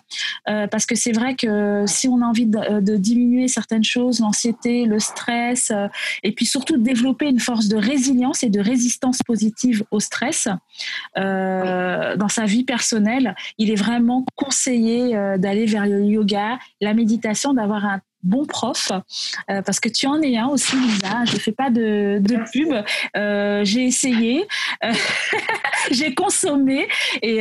euh, 0.48 0.66
parce 0.66 0.86
que 0.86 0.94
c'est 0.94 1.12
vrai 1.12 1.34
que 1.34 1.84
si 1.86 2.08
on 2.08 2.22
a 2.22 2.26
envie 2.26 2.46
de, 2.46 2.96
diminuer 2.96 3.48
certaines 3.48 3.84
choses, 3.84 4.20
l'anxiété, 4.20 4.84
le 4.84 4.98
stress, 4.98 5.72
et 6.22 6.32
puis 6.32 6.46
surtout 6.46 6.76
de 6.76 6.82
développer 6.82 7.26
une 7.26 7.40
force 7.40 7.68
de 7.68 7.76
résilience 7.76 8.42
et 8.42 8.48
de 8.48 8.60
résistance 8.60 9.22
positive 9.22 9.84
au 9.90 10.00
stress 10.00 10.48
dans 11.14 12.28
sa 12.28 12.44
vie 12.44 12.64
personnelle, 12.64 13.34
il 13.58 13.70
est 13.70 13.76
vraiment 13.76 14.24
conseillé 14.34 15.12
d'aller 15.38 15.66
vers 15.66 15.86
le 15.86 16.04
yoga, 16.04 16.58
la 16.80 16.94
méditation, 16.94 17.52
d'avoir 17.52 17.84
un 17.84 18.00
bon 18.22 18.44
prof, 18.44 18.92
euh, 19.50 19.62
parce 19.62 19.80
que 19.80 19.88
tu 19.88 20.06
en 20.06 20.20
es 20.20 20.36
un 20.36 20.48
aussi, 20.48 20.76
Lisa. 20.76 21.24
Je 21.24 21.34
ne 21.34 21.38
fais 21.38 21.52
pas 21.52 21.70
de, 21.70 22.20
pub. 22.52 22.74
Euh, 23.16 23.64
j'ai 23.64 23.84
essayé, 23.84 24.46
euh, 24.84 24.92
j'ai 25.90 26.14
consommé 26.14 26.88
et 27.22 27.36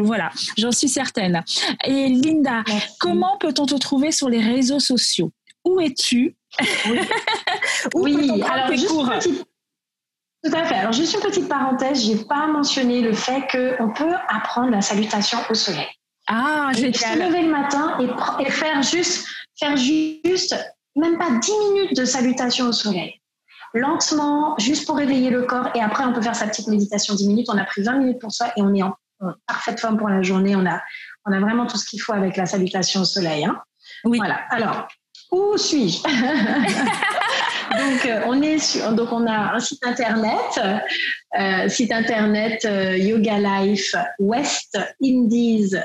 voilà, 0.00 0.30
j'en 0.56 0.72
suis 0.72 0.88
certaine. 0.88 1.42
Et 1.84 2.08
Linda, 2.08 2.62
comment 2.98 3.36
peut-on 3.38 3.66
te 3.66 3.76
trouver 3.76 4.12
sur 4.12 4.28
les 4.28 4.40
réseaux 4.40 4.80
sociaux? 4.80 5.32
Où 5.64 5.80
es-tu? 5.80 6.36
Oui, 7.94 8.42
alors 8.50 8.70
juste 8.72 8.88
cours? 8.88 9.10
tout 10.42 10.56
à 10.56 10.64
fait. 10.64 10.74
Alors, 10.76 10.92
juste 10.92 11.14
une 11.14 11.20
petite 11.20 11.48
parenthèse, 11.48 12.04
je 12.06 12.12
n'ai 12.12 12.24
pas 12.24 12.46
mentionné 12.46 13.02
le 13.02 13.12
fait 13.12 13.42
qu'on 13.50 13.90
peut 13.90 14.14
apprendre 14.28 14.70
la 14.70 14.80
salutation 14.80 15.38
au 15.50 15.54
soleil. 15.54 15.88
Ah, 16.26 16.70
vais 16.74 16.92
Se 16.92 17.18
lever 17.18 17.42
le 17.42 17.50
matin 17.50 17.98
et, 18.00 18.44
et 18.44 18.50
faire 18.50 18.82
juste 18.82 19.26
faire 19.60 19.76
juste 19.76 20.56
même 20.96 21.18
pas 21.18 21.30
10 21.30 21.52
minutes 21.72 21.96
de 21.96 22.04
salutation 22.04 22.66
au 22.66 22.72
soleil. 22.72 23.20
Lentement, 23.72 24.56
juste 24.58 24.86
pour 24.86 24.96
réveiller 24.96 25.30
le 25.30 25.42
corps. 25.44 25.68
Et 25.76 25.80
après, 25.80 26.04
on 26.04 26.12
peut 26.12 26.22
faire 26.22 26.34
sa 26.34 26.48
petite 26.48 26.66
méditation 26.66 27.14
10 27.14 27.28
minutes. 27.28 27.46
On 27.50 27.56
a 27.56 27.64
pris 27.64 27.82
20 27.82 27.98
minutes 27.98 28.18
pour 28.20 28.32
ça 28.32 28.52
et 28.56 28.62
on 28.62 28.74
est 28.74 28.82
en, 28.82 28.96
parfaite 29.46 29.78
forme 29.78 29.98
pour 29.98 30.08
la 30.08 30.22
journée. 30.22 30.56
On 30.56 30.66
a, 30.66 30.80
on 31.26 31.32
a 31.32 31.38
vraiment 31.38 31.66
tout 31.66 31.76
ce 31.76 31.84
qu'il 31.84 32.00
faut 32.00 32.12
avec 32.12 32.36
la 32.36 32.46
salutation 32.46 33.02
au 33.02 33.04
soleil. 33.04 33.44
Hein. 33.44 33.60
Oui. 34.04 34.18
Voilà. 34.18 34.40
Alors, 34.50 34.88
où 35.30 35.56
suis-je? 35.56 36.02
Donc, 37.70 38.06
euh, 38.06 38.22
on 38.26 38.42
est 38.42 38.58
sur, 38.58 38.92
donc 38.92 39.12
on 39.12 39.26
a 39.26 39.54
un 39.54 39.60
site 39.60 39.86
internet, 39.86 40.60
euh, 41.38 41.68
site 41.68 41.92
internet 41.92 42.64
euh, 42.64 42.96
Yoga 42.96 43.38
Life 43.38 43.94
West 44.18 44.78
Indies 45.02 45.76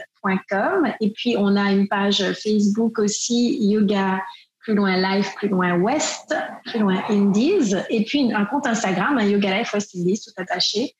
et 1.00 1.12
puis, 1.12 1.36
on 1.38 1.56
a 1.56 1.72
une 1.72 1.88
page 1.88 2.24
Facebook 2.34 3.00
aussi, 3.00 3.58
Yoga 3.62 4.20
plus 4.60 4.74
loin 4.74 4.98
Life, 4.98 5.36
plus 5.36 5.48
loin 5.48 5.78
West, 5.78 6.36
plus 6.66 6.80
loin 6.80 7.04
Indies. 7.10 7.76
Et 7.90 8.04
puis, 8.04 8.34
un 8.34 8.46
compte 8.46 8.66
Instagram, 8.66 9.20
un 9.20 9.26
Yoga 9.26 9.60
Life 9.60 9.74
West 9.74 9.96
Indies, 9.96 10.20
tout 10.26 10.42
attaché. 10.42 10.96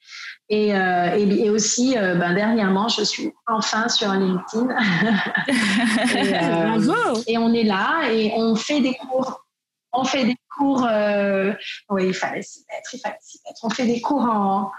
Et, 0.48 0.76
euh, 0.76 1.16
et, 1.18 1.50
aussi, 1.50 1.98
euh, 1.98 2.14
ben, 2.14 2.36
dernièrement, 2.36 2.88
je 2.88 3.04
suis 3.04 3.34
enfin 3.48 3.90
sur 3.90 4.12
LinkedIn. 4.14 4.68
et, 6.16 6.36
euh, 6.36 7.16
et 7.26 7.38
on 7.40 7.52
est 7.52 7.64
là 7.64 8.12
et 8.12 8.32
on 8.36 8.56
fait 8.56 8.82
des 8.82 8.94
cours 8.94 9.46
on 9.96 10.04
fait 10.04 10.26
des 10.26 10.36
cours, 10.58 10.86
euh, 10.90 11.54
oui, 11.90 12.08
il 12.08 12.14
fallait 12.14 12.42
s'y 12.42 12.66
mettre, 12.72 12.94
il 12.94 13.00
fallait 13.00 13.18
s'y 13.22 13.40
mettre. 13.46 13.60
On 13.64 13.70
fait 13.70 13.86
des 13.86 14.02
cours 14.02 14.24
en, 14.24 14.72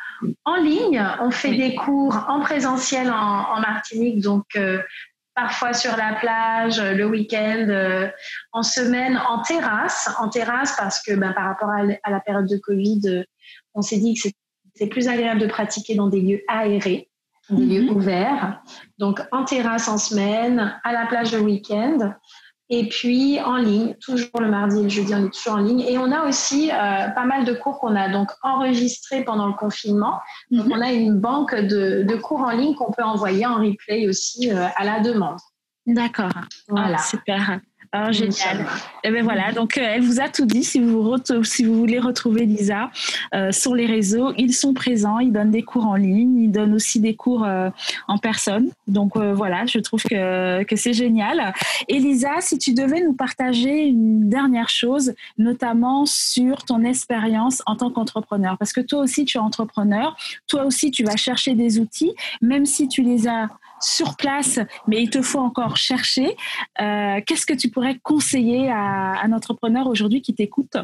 en 0.44 0.56
ligne, 0.56 1.04
on 1.20 1.30
fait 1.30 1.54
des 1.54 1.74
cours 1.74 2.24
en 2.28 2.40
présentiel 2.40 3.10
en, 3.10 3.60
Martinique, 3.60 4.20
donc 4.20 4.44
euh, 4.56 4.82
parfois 5.34 5.72
sur 5.72 5.96
la 5.96 6.14
plage, 6.14 6.80
le 6.80 7.04
week-end, 7.04 7.66
euh, 7.68 8.08
en 8.52 8.62
semaine, 8.62 9.20
en 9.28 9.42
terrasse, 9.42 10.10
en 10.18 10.28
terrasse 10.28 10.74
parce 10.76 11.02
que 11.02 11.14
ben, 11.14 11.32
par 11.32 11.44
rapport 11.44 11.70
à, 11.70 12.10
la 12.10 12.20
période 12.20 12.48
de 12.48 12.56
Covid, 12.56 13.24
on 13.74 13.82
s'est 13.82 13.98
dit 13.98 14.14
que 14.14 14.28
c'est 14.74 14.86
plus 14.86 15.08
agréable 15.08 15.40
de 15.40 15.46
pratiquer 15.46 15.94
dans 15.94 16.08
des 16.08 16.20
lieux 16.20 16.42
aérés, 16.48 17.08
des 17.50 17.64
lieux 17.64 17.90
mhm. 17.90 17.96
ouverts. 17.96 18.62
Donc 18.98 19.20
en 19.32 19.44
terrasse 19.44 19.88
en 19.88 19.98
semaine, 19.98 20.78
à 20.84 20.92
la 20.92 21.06
plage 21.06 21.32
le 21.32 21.40
week-end. 21.40 22.14
Et 22.68 22.88
puis 22.88 23.40
en 23.40 23.56
ligne, 23.56 23.94
toujours 24.00 24.40
le 24.40 24.48
mardi 24.48 24.80
et 24.80 24.82
le 24.82 24.88
jeudi, 24.88 25.14
on 25.14 25.26
est 25.26 25.32
toujours 25.32 25.54
en 25.54 25.62
ligne. 25.62 25.80
Et 25.82 25.98
on 25.98 26.10
a 26.10 26.26
aussi 26.26 26.70
euh, 26.70 27.08
pas 27.10 27.24
mal 27.24 27.44
de 27.44 27.52
cours 27.52 27.78
qu'on 27.78 27.94
a 27.94 28.08
donc 28.08 28.30
enregistrés 28.42 29.22
pendant 29.24 29.46
le 29.46 29.52
confinement. 29.52 30.18
Donc 30.50 30.66
mhm. 30.66 30.72
on 30.72 30.80
a 30.80 30.92
une 30.92 31.18
banque 31.18 31.54
de, 31.54 32.02
de 32.02 32.16
cours 32.16 32.40
en 32.40 32.50
ligne 32.50 32.74
qu'on 32.74 32.90
peut 32.90 33.04
envoyer 33.04 33.46
en 33.46 33.56
replay 33.56 34.08
aussi 34.08 34.50
euh, 34.50 34.66
à 34.74 34.84
la 34.84 35.00
demande. 35.00 35.38
D'accord. 35.86 36.32
Voilà. 36.68 36.98
super. 36.98 37.60
Oh, 37.94 38.10
génial. 38.12 38.60
Et 39.04 39.08
eh 39.08 39.10
ben 39.10 39.22
voilà, 39.22 39.52
donc 39.52 39.78
euh, 39.78 39.82
elle 39.82 40.02
vous 40.02 40.20
a 40.20 40.28
tout 40.28 40.46
dit. 40.46 40.64
Si 40.64 40.80
vous, 40.80 41.16
si 41.44 41.64
vous 41.64 41.74
voulez 41.74 41.98
retrouver 41.98 42.44
Lisa 42.44 42.90
euh, 43.34 43.52
sur 43.52 43.74
les 43.74 43.86
réseaux, 43.86 44.32
ils 44.36 44.52
sont 44.52 44.74
présents, 44.74 45.18
ils 45.18 45.32
donnent 45.32 45.50
des 45.50 45.62
cours 45.62 45.86
en 45.86 45.94
ligne, 45.94 46.42
ils 46.42 46.50
donnent 46.50 46.74
aussi 46.74 47.00
des 47.00 47.14
cours 47.14 47.44
euh, 47.44 47.70
en 48.08 48.18
personne. 48.18 48.70
Donc 48.88 49.16
voilà, 49.16 49.66
je 49.66 49.78
trouve 49.78 50.02
que, 50.02 50.62
que 50.64 50.76
c'est 50.76 50.92
génial. 50.92 51.52
Et 51.88 51.98
Lisa, 51.98 52.40
si 52.40 52.58
tu 52.58 52.74
devais 52.74 53.00
nous 53.00 53.14
partager 53.14 53.86
une 53.86 54.28
dernière 54.28 54.68
chose, 54.68 55.14
notamment 55.38 56.04
sur 56.06 56.64
ton 56.64 56.82
expérience 56.82 57.62
en 57.66 57.76
tant 57.76 57.90
qu'entrepreneur, 57.90 58.58
parce 58.58 58.72
que 58.72 58.80
toi 58.80 59.00
aussi 59.00 59.24
tu 59.24 59.38
es 59.38 59.40
entrepreneur, 59.40 60.16
toi 60.46 60.64
aussi 60.64 60.90
tu 60.90 61.04
vas 61.04 61.16
chercher 61.16 61.54
des 61.54 61.78
outils, 61.78 62.14
même 62.40 62.66
si 62.66 62.88
tu 62.88 63.02
les 63.02 63.28
as 63.28 63.48
sur 63.80 64.16
place, 64.16 64.58
mais 64.86 65.02
il 65.02 65.10
te 65.10 65.22
faut 65.22 65.38
encore 65.38 65.76
chercher. 65.76 66.36
Euh, 66.80 67.20
qu'est-ce 67.26 67.46
que 67.46 67.54
tu 67.54 67.70
pourrais 67.70 67.98
conseiller 67.98 68.70
à 68.70 69.20
un 69.22 69.32
entrepreneur 69.32 69.86
aujourd'hui 69.86 70.22
qui 70.22 70.34
t'écoute? 70.34 70.76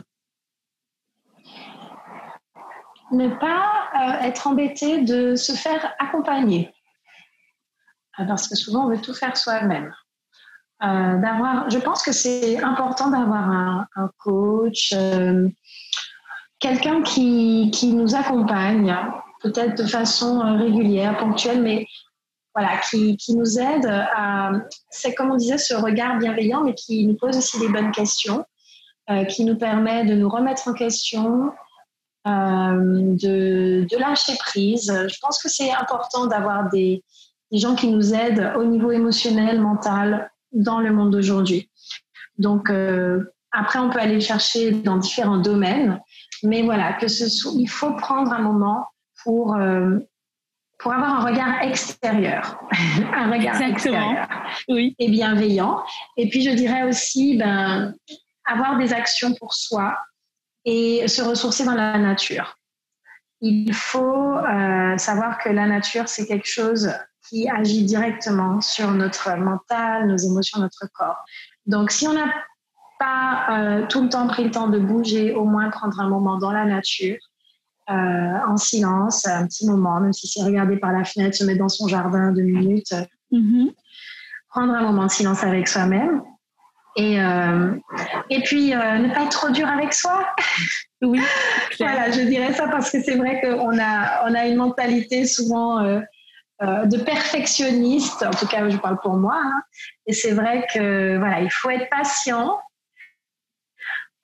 Ne 3.10 3.28
pas 3.28 3.90
euh, 3.94 4.26
être 4.26 4.46
embêté 4.46 5.02
de 5.02 5.36
se 5.36 5.52
faire 5.52 5.94
accompagner. 5.98 6.72
Euh, 8.18 8.24
parce 8.24 8.48
que 8.48 8.56
souvent, 8.56 8.86
on 8.86 8.88
veut 8.88 9.00
tout 9.00 9.14
faire 9.14 9.36
soi-même. 9.36 9.92
d'avoir, 10.80 11.68
je 11.70 11.78
pense 11.78 12.02
que 12.02 12.12
c'est 12.12 12.62
important 12.62 13.10
d'avoir 13.10 13.86
un, 13.94 14.10
coach, 14.18 14.94
quelqu'un 16.58 17.02
qui, 17.02 17.70
qui 17.72 17.92
nous 17.92 18.14
accompagne, 18.14 18.96
peut-être 19.40 19.76
de 19.76 19.86
façon 19.86 20.40
régulière, 20.56 21.16
ponctuelle, 21.18 21.62
mais 21.62 21.86
voilà, 22.54 22.78
qui, 22.78 23.16
qui, 23.16 23.34
nous 23.34 23.58
aide 23.58 23.86
à, 23.86 24.52
c'est 24.90 25.14
comme 25.14 25.30
on 25.30 25.36
disait, 25.36 25.58
ce 25.58 25.74
regard 25.74 26.18
bienveillant, 26.18 26.64
mais 26.64 26.74
qui 26.74 27.06
nous 27.06 27.16
pose 27.16 27.36
aussi 27.36 27.58
des 27.58 27.68
bonnes 27.68 27.92
questions, 27.92 28.44
euh, 29.10 29.24
qui 29.24 29.44
nous 29.44 29.56
permet 29.56 30.04
de 30.04 30.14
nous 30.14 30.28
remettre 30.28 30.68
en 30.68 30.74
question, 30.74 31.52
euh, 32.26 32.30
de, 32.30 33.86
de, 33.90 33.98
lâcher 33.98 34.36
prise. 34.38 34.92
Je 35.08 35.18
pense 35.20 35.42
que 35.42 35.48
c'est 35.48 35.72
important 35.72 36.26
d'avoir 36.26 36.68
des, 36.70 37.02
des, 37.50 37.58
gens 37.58 37.74
qui 37.74 37.88
nous 37.88 38.14
aident 38.14 38.52
au 38.56 38.64
niveau 38.64 38.92
émotionnel, 38.92 39.60
mental, 39.60 40.30
dans 40.52 40.78
le 40.78 40.92
monde 40.92 41.10
d'aujourd'hui. 41.10 41.70
Donc, 42.38 42.70
euh, 42.70 43.24
après, 43.50 43.78
on 43.78 43.90
peut 43.90 43.98
aller 43.98 44.20
chercher 44.20 44.70
dans 44.70 44.96
différents 44.96 45.38
domaines, 45.38 46.00
mais 46.42 46.62
voilà, 46.62 46.92
que 46.92 47.08
ce 47.08 47.28
soit, 47.28 47.52
il 47.56 47.68
faut 47.68 47.92
prendre 47.94 48.32
un 48.32 48.40
moment 48.40 48.86
pour 49.24 49.54
euh, 49.54 49.98
pour 50.82 50.92
avoir 50.92 51.20
un 51.20 51.24
regard 51.24 51.62
extérieur, 51.62 52.60
un 53.14 53.30
regard 53.30 53.60
extérieur 53.62 54.28
oui. 54.68 54.94
et 54.98 55.08
bienveillant. 55.08 55.82
Et 56.16 56.28
puis 56.28 56.42
je 56.42 56.50
dirais 56.50 56.82
aussi, 56.82 57.38
ben, 57.38 57.94
avoir 58.44 58.76
des 58.78 58.92
actions 58.92 59.32
pour 59.34 59.54
soi 59.54 59.96
et 60.64 61.06
se 61.06 61.22
ressourcer 61.22 61.64
dans 61.64 61.74
la 61.74 61.98
nature. 61.98 62.58
Il 63.40 63.72
faut 63.74 64.36
euh, 64.36 64.96
savoir 64.98 65.38
que 65.38 65.48
la 65.48 65.66
nature, 65.66 66.08
c'est 66.08 66.26
quelque 66.26 66.48
chose 66.48 66.92
qui 67.28 67.48
agit 67.48 67.84
directement 67.84 68.60
sur 68.60 68.90
notre 68.90 69.36
mental, 69.36 70.08
nos 70.08 70.16
émotions, 70.16 70.60
notre 70.60 70.86
corps. 70.92 71.24
Donc 71.66 71.90
si 71.92 72.06
on 72.08 72.12
n'a 72.12 72.26
pas 72.98 73.46
euh, 73.50 73.86
tout 73.86 74.02
le 74.02 74.08
temps 74.08 74.26
pris 74.26 74.44
le 74.44 74.50
temps 74.50 74.68
de 74.68 74.78
bouger, 74.78 75.32
au 75.32 75.44
moins 75.44 75.70
prendre 75.70 75.98
un 76.00 76.08
moment 76.08 76.38
dans 76.38 76.52
la 76.52 76.64
nature, 76.64 77.18
euh, 77.90 78.38
en 78.48 78.56
silence, 78.56 79.26
un 79.26 79.46
petit 79.46 79.66
moment, 79.66 80.00
même 80.00 80.12
si 80.12 80.28
c'est 80.28 80.42
regarder 80.42 80.76
par 80.76 80.92
la 80.92 81.04
fenêtre, 81.04 81.36
se 81.36 81.44
mettre 81.44 81.58
dans 81.58 81.68
son 81.68 81.88
jardin 81.88 82.32
deux 82.32 82.42
minutes, 82.42 82.94
mm-hmm. 83.32 83.72
prendre 84.50 84.72
un 84.72 84.82
moment 84.82 85.06
de 85.06 85.10
silence 85.10 85.42
avec 85.42 85.68
soi-même. 85.68 86.22
Et, 86.96 87.20
euh, 87.20 87.74
et 88.28 88.42
puis, 88.42 88.74
euh, 88.74 88.98
ne 88.98 89.12
pas 89.12 89.22
être 89.22 89.30
trop 89.30 89.50
dur 89.50 89.66
avec 89.66 89.94
soi. 89.94 90.26
Oui. 91.00 91.20
voilà, 91.80 92.10
je 92.10 92.20
dirais 92.20 92.52
ça 92.52 92.68
parce 92.68 92.90
que 92.90 93.02
c'est 93.02 93.16
vrai 93.16 93.40
qu'on 93.40 93.78
a, 93.78 94.28
on 94.28 94.34
a 94.34 94.46
une 94.46 94.56
mentalité 94.56 95.26
souvent 95.26 95.80
euh, 95.80 96.00
euh, 96.62 96.86
de 96.86 96.98
perfectionniste, 96.98 98.22
en 98.22 98.30
tout 98.30 98.46
cas 98.46 98.68
je 98.68 98.76
parle 98.76 98.98
pour 99.02 99.16
moi, 99.16 99.36
hein. 99.36 99.62
et 100.06 100.12
c'est 100.12 100.30
vrai 100.30 100.64
que 100.72 101.18
voilà, 101.18 101.40
il 101.40 101.50
faut 101.50 101.70
être 101.70 101.88
patient, 101.90 102.56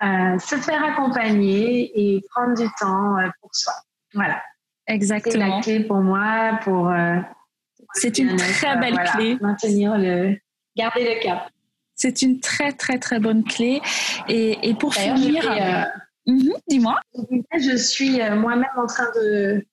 euh, 0.02 0.38
se 0.38 0.56
faire 0.56 0.84
accompagner 0.84 1.90
et 1.94 2.24
prendre 2.30 2.56
du 2.56 2.68
temps 2.80 3.16
pour 3.40 3.54
soi. 3.54 3.72
Voilà. 4.14 4.42
Exactement. 4.86 5.62
C'est 5.62 5.72
la 5.72 5.78
clé 5.78 5.84
pour 5.84 5.98
moi 5.98 6.58
pour. 6.62 6.90
c'est 7.94 8.18
une 8.18 8.36
très 8.36 8.76
belle 8.78 8.98
clé. 9.12 9.36
Maintenir 9.40 9.98
le, 9.98 10.36
garder 10.76 11.14
le 11.14 11.22
cap. 11.22 11.50
C'est 11.94 12.22
une 12.22 12.40
très 12.40 12.72
très 12.72 12.98
très 12.98 13.18
bonne 13.18 13.44
clé. 13.44 13.82
Et, 14.28 14.70
et 14.70 14.74
pour 14.74 14.94
finir, 14.94 15.44
Mhm, 16.28 16.52
dis-moi. 16.68 17.00
Je 17.58 17.76
suis 17.76 18.20
euh, 18.20 18.36
moi-même 18.36 18.68
en 18.76 18.86
train 18.86 19.10
de 19.16 19.64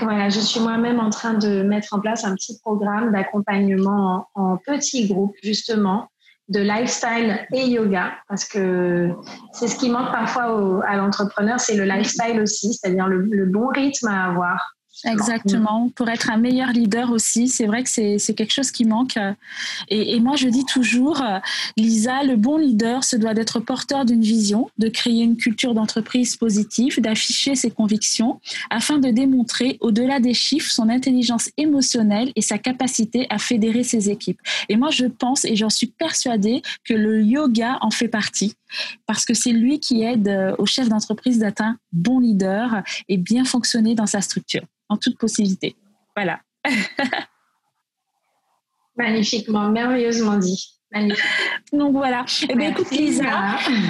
voilà, 0.00 0.28
je 0.28 0.40
suis 0.40 0.60
moi-même 0.60 1.00
en 1.00 1.10
train 1.10 1.34
de 1.34 1.62
mettre 1.62 1.94
en 1.94 2.00
place 2.00 2.24
un 2.24 2.34
petit 2.34 2.58
programme 2.60 3.12
d'accompagnement 3.12 4.28
en, 4.34 4.56
petits 4.56 5.08
groupes, 5.08 5.34
justement, 5.42 6.09
de 6.50 6.60
lifestyle 6.60 7.46
et 7.52 7.66
yoga, 7.66 8.12
parce 8.28 8.44
que 8.44 9.10
c'est 9.52 9.68
ce 9.68 9.76
qui 9.76 9.88
manque 9.88 10.10
parfois 10.10 10.84
à 10.86 10.96
l'entrepreneur, 10.96 11.60
c'est 11.60 11.76
le 11.76 11.84
lifestyle 11.84 12.40
aussi, 12.40 12.74
c'est-à-dire 12.74 13.06
le, 13.06 13.46
bon 13.46 13.68
rythme 13.68 14.08
à 14.08 14.26
avoir. 14.26 14.76
Exactement. 15.04 15.90
Pour 15.94 16.08
être 16.08 16.30
un 16.30 16.36
meilleur 16.36 16.70
leader 16.70 17.10
aussi, 17.10 17.48
c'est 17.48 17.66
vrai 17.66 17.82
que 17.82 17.88
c'est 17.88 18.34
quelque 18.34 18.52
chose 18.52 18.70
qui 18.70 18.84
manque. 18.84 19.18
Et, 19.88 20.14
et, 20.14 20.20
moi, 20.20 20.36
je 20.36 20.48
dis 20.48 20.64
toujours, 20.64 21.22
Lisa, 21.76 22.22
le 22.22 22.36
bon 22.36 22.56
leader 22.56 23.04
se 23.04 23.16
doit 23.16 23.34
d'être 23.34 23.60
porteur 23.60 24.04
d'une 24.04 24.22
vision, 24.22 24.70
de 24.78 24.88
créer 24.88 25.22
une 25.22 25.36
culture 25.36 25.74
d'entreprise 25.74 26.36
positive, 26.36 27.00
d'afficher 27.00 27.54
ses 27.54 27.70
convictions, 27.70 28.40
afin 28.68 28.98
de 28.98 29.10
démontrer, 29.10 29.78
au-delà 29.80 30.20
des 30.20 30.34
chiffres, 30.34 30.70
son 30.70 30.88
intelligence 30.88 31.50
émotionnelle 31.56 32.32
et 32.36 32.42
sa 32.42 32.58
capacité 32.58 33.26
à 33.30 33.38
fédérer 33.38 33.84
ses 33.84 34.10
équipes. 34.10 34.40
Et 34.68 34.76
moi, 34.76 34.90
je 34.90 35.06
pense 35.06 35.44
et 35.44 35.56
j'en 35.56 35.70
suis 35.70 35.86
persuadée 35.86 36.62
que 36.84 36.94
le 36.94 37.22
yoga 37.22 37.78
en 37.80 37.90
fait 37.90 38.08
partie 38.08 38.54
parce 39.06 39.24
que 39.24 39.34
c'est 39.34 39.52
lui 39.52 39.80
qui 39.80 40.02
aide 40.02 40.28
euh, 40.28 40.54
au 40.58 40.66
chef 40.66 40.88
d'entreprise 40.88 41.38
d'atteindre 41.38 41.76
bon 41.92 42.20
leader 42.20 42.82
et 43.08 43.16
bien 43.16 43.44
fonctionner 43.44 43.94
dans 43.94 44.06
sa 44.06 44.20
structure 44.20 44.62
en 44.90 44.98
toute 44.98 45.16
possibilité. 45.16 45.76
Voilà. 46.14 46.40
Magnifiquement, 48.96 49.70
merveilleusement 49.70 50.36
dit. 50.36 50.79
Donc 51.72 51.92
voilà. 51.92 52.24
Eh 52.48 52.54
bien, 52.56 52.70
écoute, 52.70 52.90
Lisa, 52.90 53.22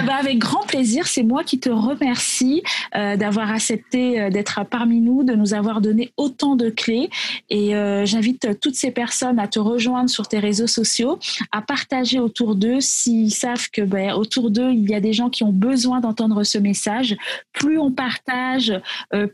bah, 0.05 0.15
avec 0.19 0.37
grand 0.37 0.63
plaisir, 0.67 1.07
c'est 1.07 1.23
moi 1.23 1.43
qui 1.43 1.59
te 1.59 1.69
remercie 1.69 2.61
euh, 2.95 3.15
d'avoir 3.15 3.49
accepté 3.51 4.19
euh, 4.19 4.29
d'être 4.29 4.63
parmi 4.69 5.01
nous, 5.01 5.23
de 5.23 5.33
nous 5.33 5.55
avoir 5.55 5.81
donné 5.81 6.11
autant 6.15 6.55
de 6.55 6.69
clés. 6.69 7.09
Et 7.49 7.75
euh, 7.75 8.05
j'invite 8.05 8.59
toutes 8.59 8.75
ces 8.75 8.91
personnes 8.91 9.39
à 9.39 9.47
te 9.47 9.57
rejoindre 9.57 10.11
sur 10.11 10.27
tes 10.27 10.37
réseaux 10.37 10.67
sociaux, 10.67 11.17
à 11.51 11.61
partager 11.61 12.19
autour 12.19 12.55
d'eux 12.55 12.81
s'ils 12.81 13.33
savent 13.33 13.69
que 13.71 13.81
ben, 13.81 14.13
autour 14.13 14.51
d'eux, 14.51 14.71
il 14.71 14.87
y 14.87 14.93
a 14.93 14.99
des 14.99 15.13
gens 15.13 15.31
qui 15.31 15.43
ont 15.43 15.53
besoin 15.53 16.01
d'entendre 16.01 16.43
ce 16.43 16.59
message. 16.59 17.17
Plus 17.51 17.79
on 17.79 17.91
partage, 17.91 18.73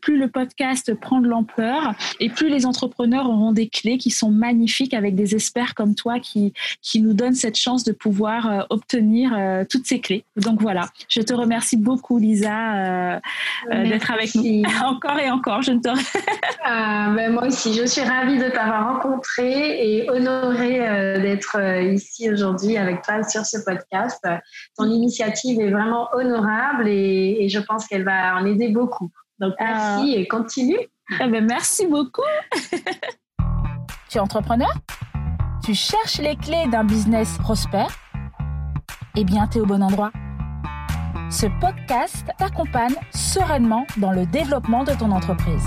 plus 0.02 0.18
le 0.18 0.30
podcast 0.30 0.94
prend 0.94 1.20
de 1.20 1.28
l'ampleur 1.28 1.94
et 2.20 2.30
plus 2.30 2.50
les 2.50 2.66
entrepreneurs 2.66 3.30
auront 3.30 3.52
des 3.52 3.68
clés 3.68 3.98
qui 3.98 4.10
sont 4.10 4.32
magnifiques 4.32 4.94
avec 4.94 5.16
des 5.16 5.36
experts 5.36 5.76
comme 5.76 5.96
toi 5.96 6.20
qui, 6.20 6.54
qui 6.82 7.02
nous 7.02 7.14
donnent 7.14 7.36
cette 7.36 7.57
chance 7.58 7.84
de 7.84 7.92
pouvoir 7.92 8.50
euh, 8.50 8.62
obtenir 8.70 9.34
euh, 9.36 9.64
toutes 9.70 9.86
ces 9.86 10.00
clés. 10.00 10.24
Donc 10.36 10.62
voilà, 10.62 10.88
je 11.10 11.22
te 11.22 11.34
remercie 11.34 11.78
beaucoup 11.78 12.18
Lisa 12.18 13.16
euh, 13.16 13.20
d'être 13.72 14.12
avec 14.12 14.34
nous 14.36 14.64
encore 14.86 15.20
et 15.20 15.30
encore. 15.30 15.62
Je 15.62 15.72
ne 15.72 15.80
te... 15.80 15.90
Ah, 16.70 17.14
ben, 17.16 17.32
moi 17.32 17.48
aussi, 17.48 17.74
je 17.74 17.86
suis 17.86 18.02
ravie 18.02 18.38
de 18.38 18.50
t'avoir 18.50 18.96
rencontré 18.96 20.02
et 20.02 20.10
honorée 20.10 20.80
d'être 21.22 21.58
ici 21.94 22.30
aujourd'hui 22.30 22.76
avec 22.76 23.04
toi 23.04 23.24
sur 23.24 23.46
ce 23.46 23.64
podcast. 23.64 24.22
Ton 24.76 24.90
initiative 24.90 25.62
est 25.62 25.72
vraiment 25.72 26.10
honorable 26.12 26.90
et, 26.90 27.48
je 27.48 27.60
pense 27.60 27.88
qu'elle 27.88 28.04
va 28.04 28.36
en 28.36 28.46
aider 28.46 28.68
beaucoup. 28.68 29.10
Donc 29.40 29.54
merci 29.62 30.14
ah. 30.16 30.20
et 30.20 30.28
continue. 30.28 30.80
Eh 31.22 31.28
ben, 31.28 31.46
merci 31.46 31.88
beaucoup. 31.88 32.22
tu 34.10 34.18
es 34.18 34.20
entrepreneur? 34.20 34.74
Tu 35.68 35.74
cherches 35.74 36.20
les 36.20 36.38
clés 36.38 36.66
d'un 36.72 36.86
business 36.86 37.38
prospère 37.40 37.90
Eh 39.18 39.26
bien, 39.26 39.48
tu 39.48 39.58
es 39.58 39.62
au 39.62 39.66
bon 39.66 39.84
endroit. 39.84 40.12
Ce 41.30 41.46
podcast 41.60 42.26
t'accompagne 42.38 42.96
sereinement 43.12 43.86
dans 43.98 44.14
le 44.14 44.26
développement 44.26 44.86
de 44.86 44.94
ton 44.94 45.12
entreprise. 45.12 45.66